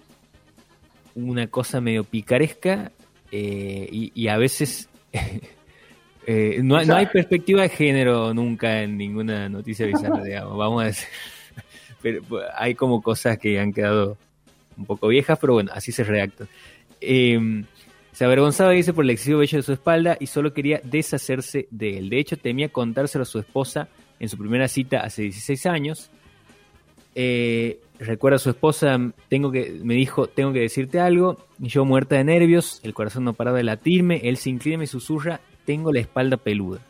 una 1.16 1.48
cosa 1.48 1.80
medio 1.80 2.04
picaresca 2.04 2.92
eh, 3.33 3.88
y, 3.90 4.28
a 4.28 4.38
veces 4.38 4.88
Eh, 6.32 6.60
no, 6.62 6.76
hay 6.76 7.06
perspectiva 7.06 7.62
de 7.62 7.68
género 7.68 8.32
nunca 8.32 8.82
en 8.82 8.96
ninguna 8.96 9.48
noticia 9.48 9.84
bizarra, 9.84 10.22
digamos, 10.24 10.56
vamos 10.56 10.82
a 10.82 10.86
decir. 10.86 11.08
Pero 12.02 12.22
pues, 12.22 12.46
hay 12.56 12.76
como 12.76 13.02
cosas 13.02 13.36
que 13.36 13.58
han 13.58 13.72
quedado 13.72 14.16
un 14.76 14.86
poco 14.86 15.08
viejas, 15.08 15.38
pero 15.40 15.54
bueno, 15.54 15.72
así 15.74 15.90
se 15.92 16.04
redacta. 16.04 16.46
Em, 17.00 17.64
se 18.12 18.24
avergonzaba, 18.24 18.70
dice, 18.70 18.94
por 18.94 19.04
el 19.04 19.10
excesivo 19.10 19.40
vello 19.40 19.58
de 19.58 19.62
su 19.62 19.72
espalda 19.72 20.16
y 20.18 20.26
solo 20.28 20.54
quería 20.54 20.80
deshacerse 20.84 21.66
de 21.70 21.98
él. 21.98 22.08
De 22.08 22.20
hecho, 22.20 22.38
temía 22.38 22.68
contárselo 22.70 23.22
a 23.22 23.26
su 23.26 23.40
esposa 23.40 23.88
en 24.20 24.28
su 24.28 24.38
primera 24.38 24.68
cita 24.68 25.00
hace 25.00 25.22
16 25.22 25.66
años. 25.66 26.10
Eh, 27.14 27.80
recuerda 28.00 28.36
a 28.36 28.40
su 28.40 28.50
esposa, 28.50 28.98
tengo 29.28 29.52
que, 29.52 29.78
me 29.82 29.94
dijo, 29.94 30.26
tengo 30.26 30.52
que 30.52 30.60
decirte 30.60 31.00
algo. 31.00 31.36
Yo 31.58 31.84
muerta 31.84 32.16
de 32.16 32.24
nervios, 32.24 32.80
el 32.82 32.94
corazón 32.94 33.24
no 33.24 33.34
paraba 33.34 33.58
de 33.58 33.64
latirme, 33.64 34.20
él 34.24 34.36
se 34.38 34.50
inclina 34.50 34.76
y 34.76 34.78
me 34.78 34.86
susurra, 34.86 35.40
tengo 35.66 35.92
la 35.92 36.00
espalda 36.00 36.36
peluda. 36.36 36.80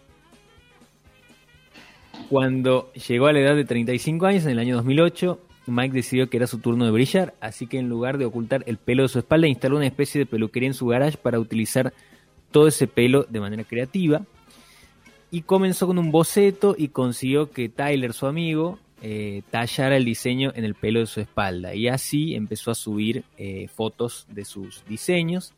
Cuando 2.29 2.93
llegó 2.93 3.27
a 3.27 3.33
la 3.33 3.41
edad 3.41 3.57
de 3.57 3.65
35 3.65 4.27
años, 4.27 4.45
en 4.45 4.51
el 4.51 4.59
año 4.61 4.77
2008, 4.77 5.41
Mike 5.67 5.95
decidió 5.95 6.31
que 6.31 6.37
era 6.37 6.47
su 6.47 6.59
turno 6.59 6.85
de 6.85 6.93
brillar, 6.93 7.35
así 7.41 7.67
que 7.67 7.79
en 7.79 7.89
lugar 7.89 8.19
de 8.19 8.27
ocultar 8.27 8.63
el 8.67 8.77
pelo 8.77 9.03
de 9.03 9.09
su 9.09 9.19
espalda, 9.19 9.49
instaló 9.49 9.77
una 9.77 9.87
especie 9.87 10.21
de 10.21 10.27
peluquería 10.27 10.69
en 10.69 10.75
su 10.75 10.87
garage 10.87 11.17
para 11.17 11.41
utilizar 11.41 11.93
todo 12.53 12.69
ese 12.69 12.87
pelo 12.87 13.27
de 13.29 13.41
manera 13.41 13.65
creativa. 13.65 14.23
Y 15.33 15.43
comenzó 15.43 15.87
con 15.87 15.99
un 15.99 16.11
boceto 16.11 16.75
y 16.77 16.89
consiguió 16.89 17.51
que 17.51 17.69
Tyler, 17.69 18.13
su 18.13 18.27
amigo, 18.27 18.79
eh, 19.03 19.43
tallara 19.51 19.97
el 19.97 20.05
diseño 20.05 20.53
en 20.55 20.65
el 20.65 20.75
pelo 20.75 21.01
de 21.01 21.07
su 21.07 21.21
espalda. 21.21 21.75
Y 21.75 21.89
así 21.89 22.35
empezó 22.35 22.71
a 22.71 22.75
subir 22.75 23.25
eh, 23.39 23.69
fotos 23.69 24.27
de 24.31 24.45
sus 24.45 24.85
diseños. 24.87 25.53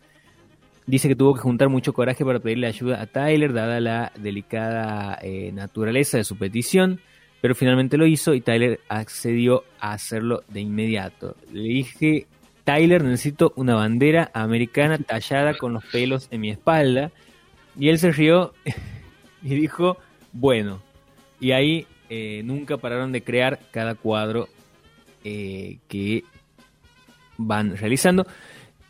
Dice 0.87 1.09
que 1.09 1.17
tuvo 1.17 1.35
que 1.35 1.41
juntar 1.41 1.69
mucho 1.69 1.93
coraje 1.93 2.25
para 2.25 2.41
pedirle 2.41 2.67
ayuda 2.67 3.01
a 3.01 3.07
Tyler, 3.07 3.53
dada 3.53 3.81
la 3.81 4.13
delicada 4.19 5.19
eh, 5.23 5.53
naturaleza 5.53 6.19
de 6.19 6.25
su 6.25 6.37
petición 6.37 7.01
pero 7.43 7.57
finalmente 7.57 7.99
lo 7.99 8.07
hizo 8.07 8.35
y 8.35 8.41
Tyler 8.41 8.79
accedió 8.89 9.65
a 9.81 9.95
hacerlo 9.95 10.45
de 10.47 10.61
inmediato. 10.61 11.37
Le 11.53 11.63
dije, 11.63 12.29
Tyler, 12.63 13.03
necesito 13.03 13.53
una 13.57 13.75
bandera 13.75 14.31
americana 14.33 14.97
tallada 14.99 15.59
con 15.59 15.73
los 15.73 15.85
pelos 15.87 16.29
en 16.31 16.41
mi 16.41 16.51
espalda. 16.51 17.11
Y 17.77 17.89
él 17.89 17.99
se 17.99 18.13
rió 18.13 18.55
y 19.43 19.57
dijo, 19.57 19.99
bueno. 20.33 20.81
Y 21.41 21.51
ahí 21.51 21.89
eh, 22.15 22.43
nunca 22.45 22.77
pararon 22.77 23.11
de 23.11 23.23
crear 23.23 23.59
cada 23.71 23.95
cuadro 23.95 24.47
eh, 25.25 25.79
que 25.89 26.25
van 27.39 27.75
realizando 27.75 28.27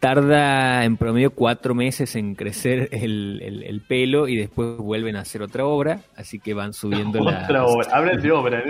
tarda 0.01 0.85
en 0.85 0.97
promedio 0.97 1.31
cuatro 1.31 1.73
meses 1.73 2.17
en 2.17 2.35
crecer 2.35 2.89
el, 2.91 3.81
pelo 3.87 4.27
y 4.27 4.35
después 4.35 4.77
vuelven 4.77 5.15
a 5.15 5.21
hacer 5.21 5.41
otra 5.41 5.65
obra, 5.65 6.01
así 6.17 6.41
que 6.41 6.53
van 6.53 6.73
subiendo 6.73 7.21
la 7.21 7.45
otra 7.45 7.65
obra, 7.65 8.17
de 8.17 8.33
obra 8.33 8.65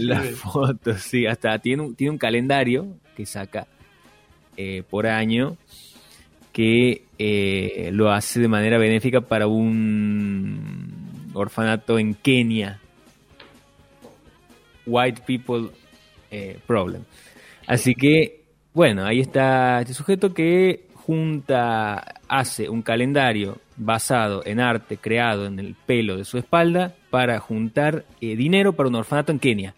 las 0.00 0.30
fotos, 0.30 1.02
sí, 1.02 1.26
hasta 1.26 1.58
tiene 1.58 1.82
un, 1.82 1.94
tiene 1.94 2.12
un 2.12 2.18
calendario 2.18 2.96
que 3.14 3.26
saca 3.26 3.66
eh, 4.56 4.82
por 4.88 5.06
año 5.06 5.58
que 6.52 7.04
eh, 7.18 7.90
lo 7.92 8.10
hace 8.10 8.40
de 8.40 8.48
manera 8.48 8.78
benéfica 8.78 9.20
para 9.20 9.46
un 9.46 11.30
orfanato 11.34 11.98
en 11.98 12.14
Kenia. 12.14 12.81
White 14.86 15.22
People 15.26 15.70
eh, 16.30 16.58
Problem. 16.66 17.04
Así 17.66 17.94
que 17.94 18.42
bueno, 18.74 19.04
ahí 19.04 19.20
está 19.20 19.82
este 19.82 19.92
sujeto 19.92 20.32
que 20.32 20.86
junta, 20.94 22.20
hace 22.26 22.70
un 22.70 22.80
calendario 22.80 23.58
basado 23.76 24.42
en 24.46 24.60
arte 24.60 24.96
creado 24.96 25.44
en 25.44 25.58
el 25.58 25.74
pelo 25.74 26.16
de 26.16 26.24
su 26.24 26.38
espalda 26.38 26.94
para 27.10 27.38
juntar 27.38 28.06
eh, 28.22 28.34
dinero 28.34 28.72
para 28.72 28.88
un 28.88 28.94
orfanato 28.94 29.30
en 29.30 29.38
Kenia. 29.38 29.74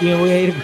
Y 0.00 0.04
me 0.04 0.14
voy 0.16 0.30
a 0.30 0.40
ir. 0.40 0.54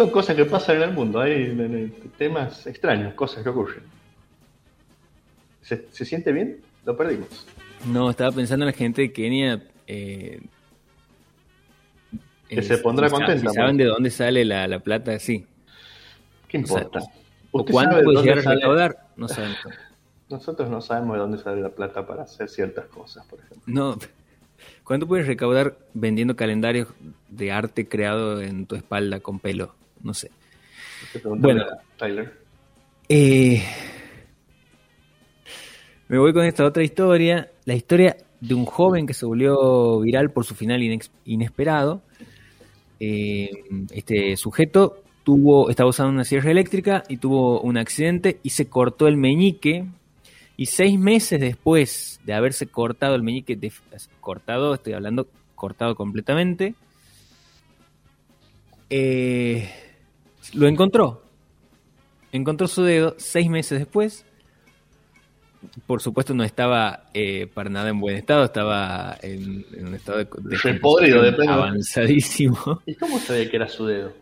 Son 0.00 0.08
cosas 0.08 0.34
que 0.34 0.46
pasan 0.46 0.76
en 0.76 0.82
el 0.84 0.92
mundo, 0.92 1.20
hay 1.20 1.92
temas 2.16 2.66
extraños, 2.66 3.12
cosas 3.12 3.42
que 3.42 3.50
ocurren. 3.50 3.82
¿Se, 5.60 5.88
¿se 5.92 6.06
siente 6.06 6.32
bien? 6.32 6.62
Lo 6.86 6.96
perdimos. 6.96 7.46
No, 7.84 8.08
estaba 8.08 8.32
pensando 8.32 8.64
en 8.64 8.70
la 8.70 8.72
gente 8.72 9.02
de 9.02 9.12
Kenia. 9.12 9.62
Eh, 9.86 10.40
que 12.48 12.62
se 12.62 12.78
pondrá 12.78 13.10
contenta. 13.10 13.50
saben 13.50 13.76
de 13.76 13.84
dónde 13.84 14.10
sale 14.10 14.42
la, 14.46 14.78
plata, 14.78 15.18
sí. 15.18 15.44
¿Qué 16.48 16.56
importa? 16.56 17.00
O, 17.50 17.62
cuándo 17.66 18.02
puede 18.02 18.22
llegar 18.22 18.38
a 18.38 18.54
recaudar, 18.54 19.08
no 19.16 19.28
sabemos. 19.28 19.58
Nosotros 20.30 20.70
no 20.70 20.80
sabemos 20.80 21.16
de 21.16 21.20
dónde 21.20 21.36
sale 21.36 21.60
la 21.60 21.68
plata 21.68 22.06
para 22.06 22.22
hacer 22.22 22.48
ciertas 22.48 22.86
cosas, 22.86 23.26
por 23.26 23.38
ejemplo. 23.40 23.60
No. 23.66 23.98
¿Cuánto 24.82 25.06
puedes 25.06 25.26
recaudar 25.26 25.76
vendiendo 25.92 26.36
calendarios 26.36 26.88
de 27.28 27.52
arte 27.52 27.86
creado 27.86 28.40
en 28.40 28.64
tu 28.64 28.76
espalda 28.76 29.20
con 29.20 29.38
pelo? 29.38 29.78
No 30.02 30.14
sé. 30.14 30.30
Bueno, 31.24 31.64
Tyler. 31.96 32.32
Eh, 33.08 33.62
me 36.08 36.18
voy 36.18 36.32
con 36.32 36.44
esta 36.44 36.64
otra 36.64 36.82
historia, 36.82 37.50
la 37.64 37.74
historia 37.74 38.16
de 38.40 38.54
un 38.54 38.64
joven 38.64 39.06
que 39.06 39.14
se 39.14 39.26
volvió 39.26 40.00
viral 40.00 40.30
por 40.30 40.44
su 40.44 40.54
final 40.54 40.82
inesperado. 41.24 42.02
Eh, 42.98 43.50
este 43.90 44.36
sujeto 44.36 45.02
tuvo, 45.24 45.70
estaba 45.70 45.90
usando 45.90 46.12
una 46.12 46.24
sierra 46.24 46.50
eléctrica 46.50 47.04
y 47.08 47.16
tuvo 47.16 47.60
un 47.60 47.78
accidente 47.78 48.38
y 48.42 48.50
se 48.50 48.68
cortó 48.68 49.08
el 49.08 49.16
meñique. 49.16 49.86
Y 50.56 50.66
seis 50.66 50.98
meses 50.98 51.40
después 51.40 52.20
de 52.24 52.34
haberse 52.34 52.66
cortado 52.66 53.14
el 53.14 53.22
meñique, 53.22 53.58
cortado, 54.20 54.74
estoy 54.74 54.92
hablando 54.92 55.26
cortado 55.54 55.94
completamente, 55.94 56.74
eh, 58.88 59.70
lo 60.54 60.66
encontró. 60.66 61.22
Encontró 62.32 62.68
su 62.68 62.82
dedo 62.82 63.14
seis 63.18 63.48
meses 63.48 63.78
después 63.78 64.24
por 65.86 66.00
supuesto 66.00 66.34
no 66.34 66.44
estaba 66.44 67.04
eh, 67.12 67.46
para 67.52 67.68
nada 67.68 67.90
en 67.90 68.00
buen 68.00 68.16
estado, 68.16 68.44
estaba 68.44 69.16
en, 69.22 69.64
un 69.78 69.94
estado 69.94 70.18
de, 70.18 70.24
de 70.24 71.48
avanzadísimo. 71.48 72.82
¿Y 72.86 72.94
cómo 72.94 73.18
sabía 73.18 73.48
que 73.50 73.56
era 73.56 73.68
su 73.68 73.86
dedo? 73.86 74.12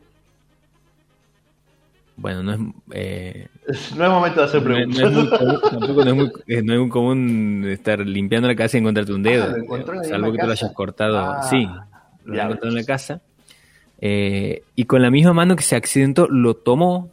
Bueno, 2.17 2.43
no 2.43 2.53
es... 2.53 2.61
Eh, 2.93 3.49
no 3.97 4.05
es 4.05 4.11
momento 4.11 4.41
de 4.41 4.47
hacer 4.47 4.65
preguntas. 4.65 5.01
No, 5.01 5.09
es 5.09 5.15
muy 5.15 5.61
tampoco 5.71 6.05
no 6.05 6.11
es 6.11 6.17
muy, 6.17 6.33
eh, 6.49 6.63
no 6.63 6.73
es 6.75 6.81
muy 6.81 6.89
común 6.89 7.65
estar 7.69 8.01
limpiando 8.01 8.49
la 8.49 8.57
casa 8.57 8.77
y 8.77 8.81
encontrarte 8.81 9.13
un 9.13 9.23
dedo. 9.23 9.45
Ah, 9.45 10.05
salvo 10.05 10.33
que 10.33 10.39
tú 10.39 10.47
lo 10.47 10.53
hayas 10.53 10.73
cortado. 10.73 11.19
Ah, 11.19 11.43
sí, 11.49 11.69
lo 12.25 12.35
encontrado 12.35 12.69
en 12.69 12.75
la 12.75 12.85
casa. 12.85 13.23
Y 14.01 14.85
con 14.85 15.03
la 15.03 15.11
misma 15.11 15.33
mano 15.33 15.57
que 15.57 15.63
se 15.63 15.77
accidentó, 15.77 16.29
lo 16.29 16.55
tomó 16.55 17.11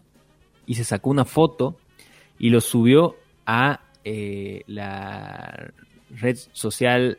y 0.65 0.75
se 0.75 0.83
sacó 0.83 1.09
una 1.09 1.25
foto 1.25 1.77
y 2.39 2.49
lo 2.49 2.61
subió 2.61 3.15
a 3.45 3.81
eh, 4.03 4.63
la 4.67 5.71
red 6.11 6.37
social 6.53 7.17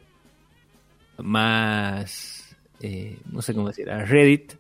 más, 1.19 2.57
eh, 2.81 3.19
no 3.31 3.43
sé 3.43 3.55
cómo 3.55 3.69
decir, 3.69 3.91
a 3.91 4.05
Reddit, 4.05 4.53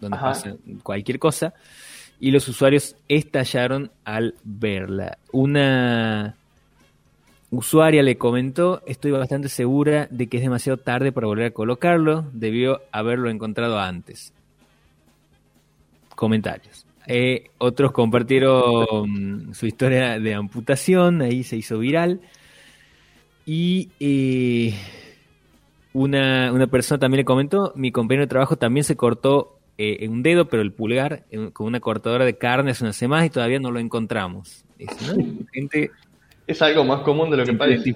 donde 0.00 0.18
pasa 0.18 0.56
cualquier 0.82 1.18
cosa, 1.18 1.54
y 2.20 2.30
los 2.30 2.48
usuarios 2.48 2.96
estallaron 3.08 3.90
al 4.04 4.34
verla. 4.44 5.18
Una 5.32 6.36
usuaria 7.56 8.02
le 8.02 8.18
comentó, 8.18 8.82
estoy 8.86 9.12
bastante 9.12 9.48
segura 9.48 10.08
de 10.10 10.26
que 10.26 10.36
es 10.36 10.42
demasiado 10.42 10.76
tarde 10.76 11.10
para 11.10 11.26
volver 11.26 11.46
a 11.46 11.50
colocarlo, 11.52 12.26
debió 12.32 12.82
haberlo 12.92 13.30
encontrado 13.30 13.78
antes. 13.78 14.32
Comentarios. 16.14 16.86
Eh, 17.06 17.50
otros 17.58 17.92
compartieron 17.92 19.54
su 19.54 19.66
historia 19.66 20.18
de 20.18 20.34
amputación, 20.34 21.22
ahí 21.22 21.44
se 21.44 21.56
hizo 21.56 21.78
viral. 21.78 22.20
Y 23.46 23.90
eh, 24.00 24.74
una, 25.94 26.66
persona 26.70 26.98
también 26.98 27.18
le 27.18 27.24
comentó, 27.24 27.72
mi 27.74 27.90
compañero 27.90 28.24
de 28.24 28.28
trabajo 28.28 28.56
también 28.56 28.84
se 28.84 28.96
cortó 28.96 29.60
eh, 29.78 29.98
en 30.00 30.12
un 30.12 30.22
dedo, 30.22 30.48
pero 30.48 30.62
el 30.62 30.72
pulgar, 30.72 31.24
con 31.52 31.66
una 31.66 31.80
cortadora 31.80 32.24
de 32.24 32.36
carne 32.36 32.72
hace 32.72 32.84
una 32.84 32.92
semana 32.92 33.24
y 33.24 33.30
todavía 33.30 33.60
no 33.60 33.70
lo 33.70 33.78
encontramos. 33.78 34.64
Es 36.46 36.62
algo 36.62 36.84
más 36.84 37.00
común 37.00 37.30
de 37.30 37.36
lo 37.36 37.44
que 37.44 37.54
parece. 37.54 37.94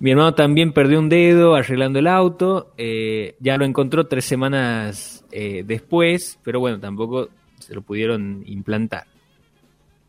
Mi 0.00 0.10
hermano 0.10 0.34
también 0.34 0.72
perdió 0.72 0.98
un 0.98 1.08
dedo 1.08 1.54
arreglando 1.54 1.98
el 1.98 2.08
auto, 2.08 2.72
ya 2.76 3.56
lo 3.56 3.64
encontró 3.64 4.06
tres 4.06 4.24
semanas 4.24 5.24
después, 5.30 6.38
pero 6.42 6.60
bueno, 6.60 6.80
tampoco 6.80 7.28
se 7.58 7.74
lo 7.74 7.82
pudieron 7.82 8.42
implantar. 8.46 9.04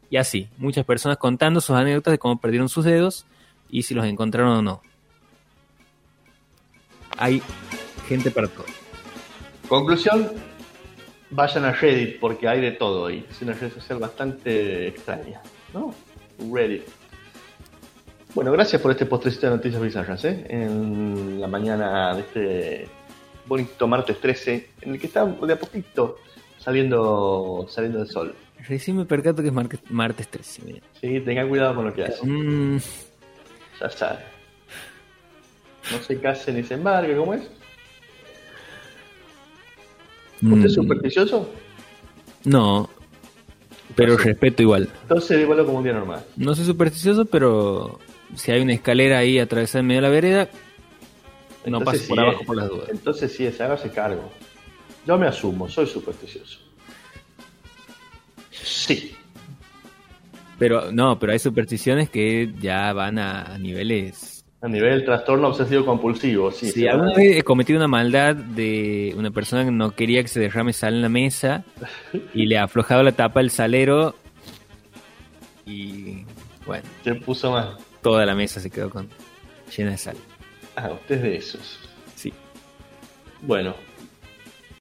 Y 0.10 0.18
así, 0.18 0.50
muchas 0.58 0.86
personas 0.86 1.18
contando 1.18 1.62
sus 1.62 1.76
anécdotas 1.76 2.12
de 2.12 2.18
cómo 2.20 2.40
perdieron 2.40 2.70
sus 2.70 2.86
dedos 2.86 3.26
y 3.70 3.84
si 3.84 3.94
los 3.94 4.06
encontraron 4.06 4.58
o 4.58 4.62
no. 4.62 4.82
Hay 7.18 7.42
gente 8.08 8.30
para 8.32 8.48
todo. 8.48 8.66
Conclusión, 9.68 10.32
vayan 11.30 11.66
a 11.66 11.72
Reddit 11.72 12.20
porque 12.20 12.48
hay 12.48 12.62
de 12.62 12.72
todo 12.72 13.08
ahí. 13.08 13.26
Es 13.30 13.42
una 13.42 13.54
red 13.54 13.72
social 13.72 14.00
bastante 14.00 14.88
extraña, 14.88 15.42
¿no? 15.74 15.94
Reddit. 16.54 16.84
Bueno, 18.36 18.52
gracias 18.52 18.82
por 18.82 18.92
este 18.92 19.06
postrecito 19.06 19.48
de 19.50 19.56
noticias 19.56 19.82
bizarras, 19.82 20.24
¿eh? 20.26 20.46
En 20.50 21.40
la 21.40 21.48
mañana 21.48 22.14
de 22.16 22.22
este 22.22 22.88
bonito 23.48 23.88
martes 23.88 24.20
13, 24.20 24.70
en 24.82 24.94
el 24.94 25.00
que 25.00 25.08
está 25.08 25.26
de 25.26 25.54
a 25.54 25.60
poquito 25.60 26.18
saliendo, 26.60 27.66
saliendo 27.70 28.00
del 28.00 28.10
sol. 28.10 28.36
Recién 28.68 28.98
me 28.98 29.06
percato 29.06 29.42
que 29.42 29.48
es 29.50 29.54
mar- 29.54 29.70
martes 29.90 30.28
13. 30.28 30.62
mira. 30.66 30.80
Sí, 31.00 31.20
tenga 31.22 31.48
cuidado 31.48 31.76
con 31.76 31.86
lo 31.86 31.94
que 31.94 32.04
hace. 32.04 32.26
Mm, 32.26 32.78
Ya 33.80 33.90
sabe. 33.90 34.20
No 35.92 35.98
se 36.00 36.20
case 36.20 36.52
ni 36.52 36.64
se 36.64 36.74
embargue, 36.74 37.16
¿cómo 37.16 37.34
es? 37.36 37.42
¿Usted 40.42 40.48
mm, 40.58 40.66
es 40.66 40.74
supersticioso? 40.74 41.50
No, 42.44 42.90
pero 43.96 44.18
respeto 44.18 44.62
igual. 44.62 44.90
Entonces 45.04 45.40
igual 45.40 45.64
como 45.66 45.78
un 45.78 45.84
día 45.86 45.94
normal. 45.94 46.26
No 46.36 46.54
soy 46.56 46.66
supersticioso, 46.66 47.26
pero 47.26 48.00
si 48.36 48.52
hay 48.52 48.62
una 48.62 48.74
escalera 48.74 49.20
ahí 49.20 49.40
atravesada 49.40 49.82
en 49.82 49.88
medio 49.88 50.02
de 50.02 50.08
la 50.08 50.14
vereda, 50.14 50.50
no 51.66 51.78
Entonces 51.80 52.02
paso 52.02 52.08
por 52.08 52.18
sí 52.18 52.24
abajo 52.24 52.42
es. 52.42 52.48
por 52.48 52.56
las 52.58 52.70
dudas. 52.70 52.90
Entonces 52.90 53.32
sí 53.34 53.46
es, 53.46 53.60
hágase 53.62 53.90
cargo. 53.92 54.32
Yo 55.06 55.18
me 55.18 55.28
asumo, 55.28 55.70
soy 55.70 55.86
supersticioso. 55.86 56.60
Sí. 58.52 59.16
Pero 60.58 60.92
no, 60.92 61.20
pero 61.20 61.34
hay 61.34 61.40
supersticiones 61.40 62.10
que 62.10 62.54
ya 62.60 62.94
van 62.94 63.20
a, 63.20 63.58
niveles. 63.58 64.46
A 64.62 64.68
nivel 64.68 65.04
trastorno 65.06 65.50
obsesivo 65.50 65.86
compulsivo, 65.86 66.50
sí. 66.52 66.72
Sí, 66.72 66.88
alguna 66.88 67.14
vez 67.14 67.38
he 67.38 67.44
cometido 67.44 67.78
una 67.78 67.88
maldad 67.88 68.36
de 68.36 69.14
una 69.16 69.30
persona 69.30 69.66
que 69.66 69.72
no 69.72 69.92
quería 69.92 70.22
que 70.24 70.28
se 70.28 70.40
derrame 70.40 70.74
sal 70.74 70.96
en 70.96 71.02
la 71.04 71.10
mesa 71.10 71.64
y 72.34 72.48
le 72.48 72.58
ha 72.58 72.64
aflojado 72.64 73.04
la 73.04 73.12
tapa 73.12 73.42
al 73.42 73.52
salero 73.52 74.16
y 75.66 76.24
bueno, 76.66 76.84
Se 77.04 77.16
puso 77.16 77.52
más. 77.52 77.76
Toda 78.06 78.24
la 78.24 78.36
mesa 78.36 78.60
se 78.60 78.70
quedó 78.70 78.92
con 78.92 79.10
llena 79.76 79.90
de 79.90 79.98
sal. 79.98 80.16
Ah, 80.76 80.92
usted 80.92 81.16
es 81.16 81.22
de 81.24 81.36
esos. 81.38 81.80
Sí. 82.14 82.32
Bueno, 83.42 83.76